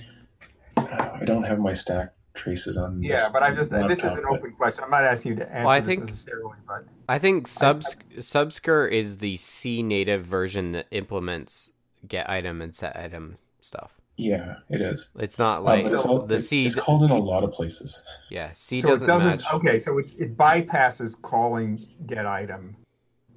[0.77, 3.01] I don't have my stack traces on.
[3.03, 4.83] Yeah, but I just laptop, this is an open question.
[4.83, 8.19] I'm not asking you to answer well, I think, necessarily, but I think subs I,
[8.19, 11.71] subscr is the C native version that implements
[12.07, 13.91] get item and set item stuff.
[14.17, 15.09] Yeah, it is.
[15.17, 16.65] It's not like it's all, the C.
[16.65, 18.03] It's called in a lot of places.
[18.29, 19.43] Yeah, C so doesn't, doesn't match.
[19.53, 22.75] Okay, so it, it bypasses calling get item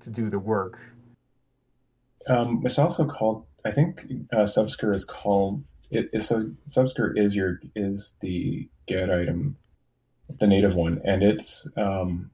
[0.02, 0.78] to do the work.
[2.28, 3.47] Um, it's also called.
[3.65, 9.11] I think uh, subscr is called it, it's a subscr is your is the get
[9.11, 9.56] item,
[10.39, 12.31] the native one, and it's um,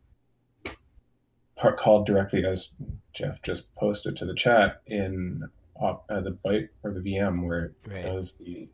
[1.57, 2.69] part called directly as
[3.13, 5.45] Jeff just posted to the chat in
[5.81, 8.05] uh, the byte or the VM where it right.
[8.05, 8.69] does the,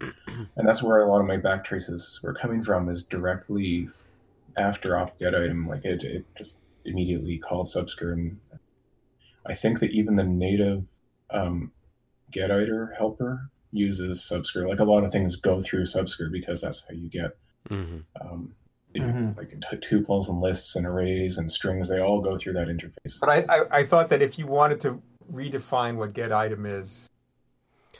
[0.00, 3.88] and that's where a lot of my back traces were coming from is directly
[4.56, 8.38] after op get item, like it, it just immediately called subscr, and
[9.46, 10.86] I think that even the native
[11.30, 11.72] um,
[12.30, 12.50] get
[12.96, 14.68] helper uses Subscript.
[14.68, 17.36] Like a lot of things go through Subscript because that's how you get
[17.68, 18.54] hmm um,
[18.94, 19.36] you- Mhm.
[19.36, 21.88] like t- tuples and lists and arrays and strings.
[21.88, 23.20] They all go through that interface.
[23.20, 27.08] But I, I, I thought that if you wanted to redefine what get item is,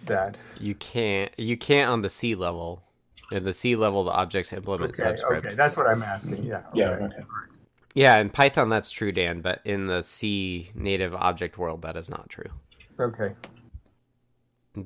[0.06, 1.32] that You can't.
[1.38, 2.82] You can't on the C level.
[3.32, 5.46] In the C level, the objects implement okay, subscript.
[5.46, 6.44] okay, that's what I'm asking.
[6.44, 6.62] Yeah.
[6.74, 6.90] Yeah.
[6.90, 7.04] okay.
[7.06, 7.22] Okay.
[7.94, 12.08] Yeah, in Python that's true, Dan, but in the C native object world that is
[12.10, 12.50] not true
[13.00, 13.32] Okay.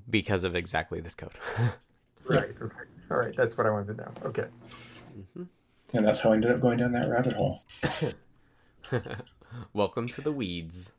[0.08, 1.32] Because of exactly this code.
[2.28, 2.54] Right.
[2.62, 2.76] Okay.
[3.10, 3.34] All right.
[3.36, 4.12] That's what I wanted to know.
[4.26, 4.44] Okay.
[5.92, 7.62] And that's how I ended up going down that rabbit hole.
[9.72, 10.92] Welcome to the weeds.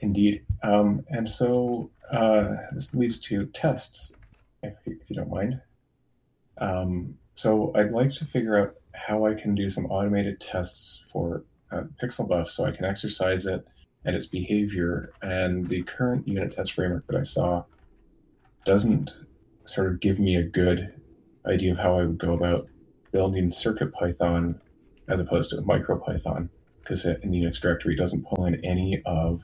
[0.00, 0.46] Indeed.
[0.62, 4.14] Um, and so uh, this leads to tests,
[4.62, 5.60] if you, if you don't mind.
[6.56, 11.44] Um, so I'd like to figure out how I can do some automated tests for
[11.70, 13.66] uh, PixelBuf so I can exercise it
[14.06, 15.12] and its behavior.
[15.20, 17.64] And the current unit test framework that I saw
[18.64, 19.10] doesn't
[19.64, 20.94] sort of give me a good
[21.46, 22.68] idea of how I would go about
[23.12, 24.60] building CircuitPython
[25.08, 26.48] as opposed to MicroPython
[26.80, 29.42] because in the Unix directory doesn't pull in any of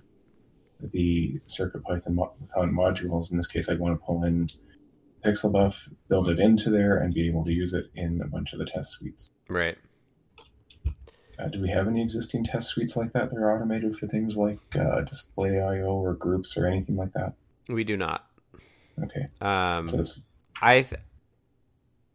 [0.92, 3.30] the CircuitPython mo- Python modules.
[3.30, 4.50] In this case, I'd want to pull in
[5.24, 8.58] PixelBuf, build it into there, and be able to use it in a bunch of
[8.58, 9.30] the test suites.
[9.48, 9.76] Right.
[11.38, 14.36] Uh, do we have any existing test suites like that that are automated for things
[14.36, 17.34] like uh, display I/O or groups or anything like that?
[17.68, 18.26] We do not.
[19.02, 20.04] Okay, Um, so
[20.62, 21.00] I th-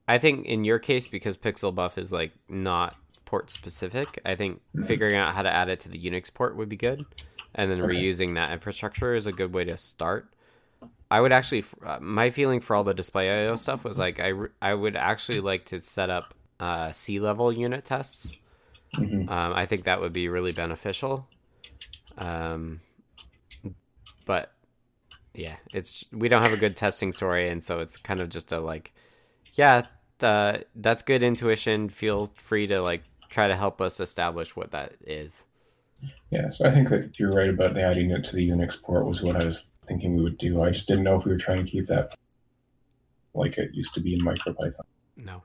[0.07, 4.85] I think in your case because PixelBuf is like not port specific, I think Mhm.
[4.87, 7.05] figuring out how to add it to the Unix port would be good,
[7.53, 7.87] and then Okay.
[7.87, 10.33] reusing that infrastructure is a good way to start.
[11.11, 14.27] I would actually, uh, my feeling for all the display I/O stuff was like I
[14.29, 18.37] re- I would actually like to set up uh, C level unit tests.
[18.97, 19.29] mhm.
[19.29, 21.29] Um, I think that would be really beneficial.
[22.17, 22.81] Um,
[24.25, 24.51] but
[25.33, 28.51] yeah, it's we don't have a good testing story, and so it's kind of just
[28.51, 28.93] a like,
[29.53, 29.83] yeah,
[30.21, 31.89] uh, that's good intuition.
[31.89, 35.45] Feel free to like try to help us establish what that is.
[36.31, 36.49] yeah.
[36.49, 39.21] So I think that you're right about the adding it to the Unix port was
[39.21, 40.61] what I was thinking we would do.
[40.61, 42.15] I just didn't know if we were trying to keep that
[43.33, 44.85] like it used to be in MicroPython.
[45.15, 45.43] No,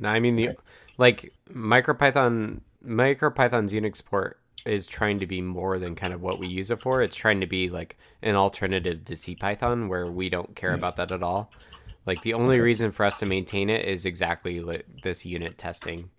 [0.00, 0.50] no, I mean the
[0.98, 2.60] like MicroPython.
[2.84, 6.80] MicroPython's Unix port is trying to be more than kind of what we use it
[6.80, 7.02] for.
[7.02, 11.12] It's trying to be like an alternative to CPython, where we don't care about that
[11.12, 11.50] at all.
[12.06, 16.10] Like the only reason for us to maintain it is exactly like this unit testing,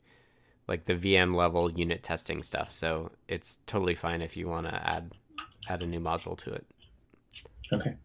[0.67, 2.71] like the VM level unit testing stuff.
[2.71, 5.11] So it's totally fine if you want to add
[5.67, 6.65] add a new module to it.
[7.71, 7.95] Okay.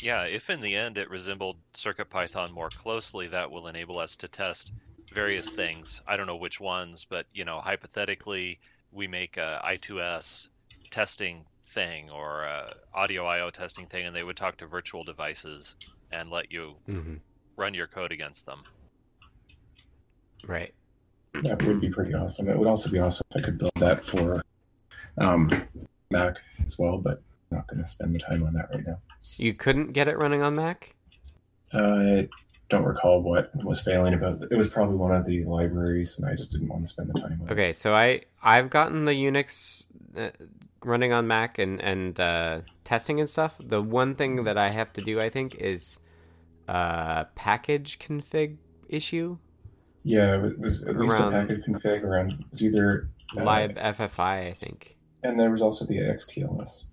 [0.00, 4.28] Yeah, if in the end it resembled CircuitPython more closely, that will enable us to
[4.28, 4.72] test
[5.18, 6.00] various things.
[6.06, 8.60] I don't know which ones, but you know, hypothetically,
[8.92, 10.48] we make a I2S
[10.92, 15.74] testing thing or a audio I/O testing thing, and they would talk to virtual devices
[16.12, 17.16] and let you Mm-hmm.
[17.56, 18.60] run your code against them.
[20.46, 20.72] Right.
[21.42, 22.48] That would be pretty awesome.
[22.48, 24.40] It would also be awesome if I could build that for
[25.18, 25.50] um,
[26.12, 27.20] Mac as well, but
[27.50, 28.98] I'm not going to spend the time on that right now.
[29.36, 30.94] You couldn't get it running on Mac.
[31.72, 32.28] I
[32.68, 34.48] don't recall what was failing about it.
[34.50, 37.20] It was probably one of the libraries, and I just didn't want to spend the
[37.20, 37.40] time.
[37.50, 39.84] Okay, so I I've gotten the Unix
[40.16, 40.30] uh,
[40.84, 43.54] running on Mac and and uh, testing and stuff.
[43.58, 45.98] The one thing that I have to do, I think, is
[46.68, 48.56] uh, package config
[48.88, 49.38] issue
[50.02, 52.32] Yeah, it was at least Around- a package config around.
[52.32, 54.96] It was either uh, lib FFI, I think.
[55.22, 56.84] and there was also the axTLS.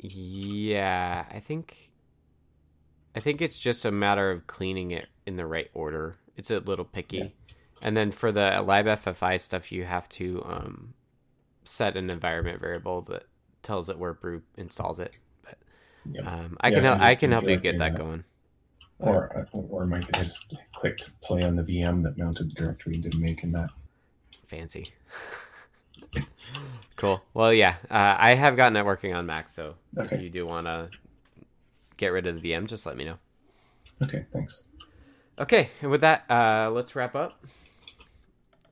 [0.00, 1.87] Yeah, I think
[3.18, 6.18] I think it's just a matter of cleaning it in the right order.
[6.36, 7.18] It's a little picky.
[7.18, 7.24] Yeah.
[7.82, 10.94] And then for the libffi stuff, you have to um,
[11.64, 13.24] set an environment variable that
[13.64, 15.14] tells it where brew installs it.
[15.42, 15.58] But
[16.12, 16.24] Yep.
[16.28, 17.00] um, I Yeah, can help.
[17.00, 18.22] I can help you get that going.
[19.00, 23.02] Or or Mike I just clicked play on the VM that mounted the directory and
[23.02, 23.70] didn't make in that.
[24.46, 24.92] Fancy.
[26.96, 27.20] cool.
[27.34, 29.48] Well, yeah, uh, I have gotten it working on Mac.
[29.48, 30.90] So if you do want to
[31.98, 33.18] get rid of the VM, just let me know.
[34.02, 34.62] Okay, thanks.
[35.38, 37.44] Okay, and with that, uh, let's wrap up.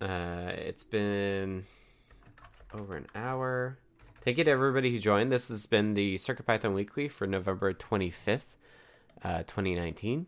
[0.00, 1.66] Uh, it's been
[2.72, 3.78] over an hour.
[4.24, 5.30] Thank you to everybody who joined.
[5.30, 8.56] This has been the CircuitPython Weekly for November 25th,
[9.22, 10.26] uh, 2019.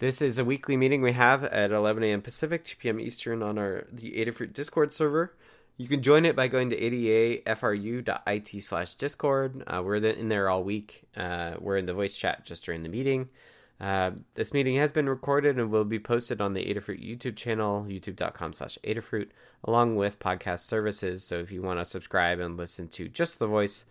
[0.00, 2.22] This is a weekly meeting we have at 11 a.m.
[2.22, 2.98] Pacific, 2 p.m.
[2.98, 5.34] Eastern on our the Adafruit Discord server.
[5.80, 9.64] You can join it by going to adafru.it slash discord.
[9.66, 11.04] Uh, we're in there all week.
[11.16, 13.30] Uh, we're in the voice chat just during the meeting.
[13.80, 17.86] Uh, this meeting has been recorded and will be posted on the Adafruit YouTube channel,
[17.88, 19.28] youtube.com slash Adafruit,
[19.64, 21.24] along with podcast services.
[21.24, 23.86] So if you want to subscribe and listen to just the voice,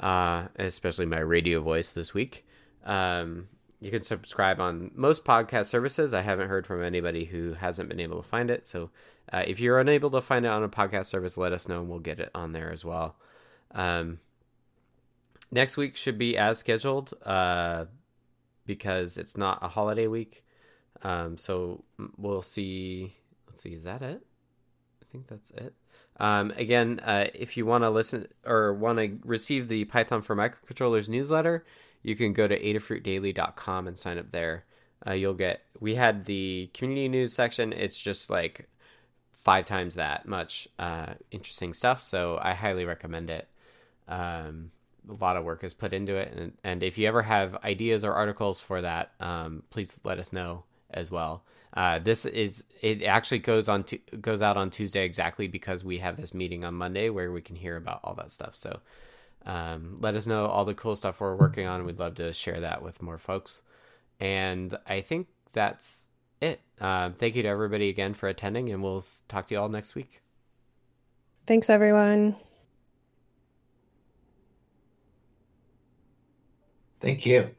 [0.00, 2.44] uh, especially my radio voice this week,
[2.84, 3.46] Um,
[3.80, 6.12] you can subscribe on most podcast services.
[6.12, 8.66] I haven't heard from anybody who hasn't been able to find it.
[8.66, 8.90] So
[9.32, 11.88] uh, if you're unable to find it on a podcast service, let us know and
[11.88, 13.16] we'll get it on there as well.
[13.72, 14.18] Um,
[15.52, 17.84] next week should be as scheduled uh,
[18.66, 20.44] because it's not a holiday week.
[21.02, 21.84] Um, so
[22.16, 23.14] we'll see.
[23.48, 24.24] Let's see, is that it?
[25.02, 25.74] I think that's it.
[26.18, 30.34] Um, again, uh, if you want to listen or want to receive the Python for
[30.34, 31.64] Microcontrollers newsletter,
[32.02, 34.64] you can go to adafruitdaily.com and sign up there.
[35.06, 37.72] Uh, you'll get, we had the community news section.
[37.72, 38.68] It's just like
[39.30, 42.02] five times that much uh, interesting stuff.
[42.02, 43.48] So I highly recommend it.
[44.08, 44.70] Um,
[45.08, 46.32] a lot of work is put into it.
[46.34, 50.32] And, and if you ever have ideas or articles for that, um, please let us
[50.32, 51.44] know as well.
[51.74, 55.98] Uh, this is it actually goes on to goes out on Tuesday exactly because we
[55.98, 58.56] have this meeting on Monday where we can hear about all that stuff.
[58.56, 58.80] So
[59.48, 61.86] um, let us know all the cool stuff we're working on.
[61.86, 63.62] We'd love to share that with more folks.
[64.20, 66.06] And I think that's
[66.40, 66.60] it.
[66.78, 69.94] Uh, thank you to everybody again for attending, and we'll talk to you all next
[69.94, 70.20] week.
[71.46, 72.36] Thanks, everyone.
[77.00, 77.50] Thank you.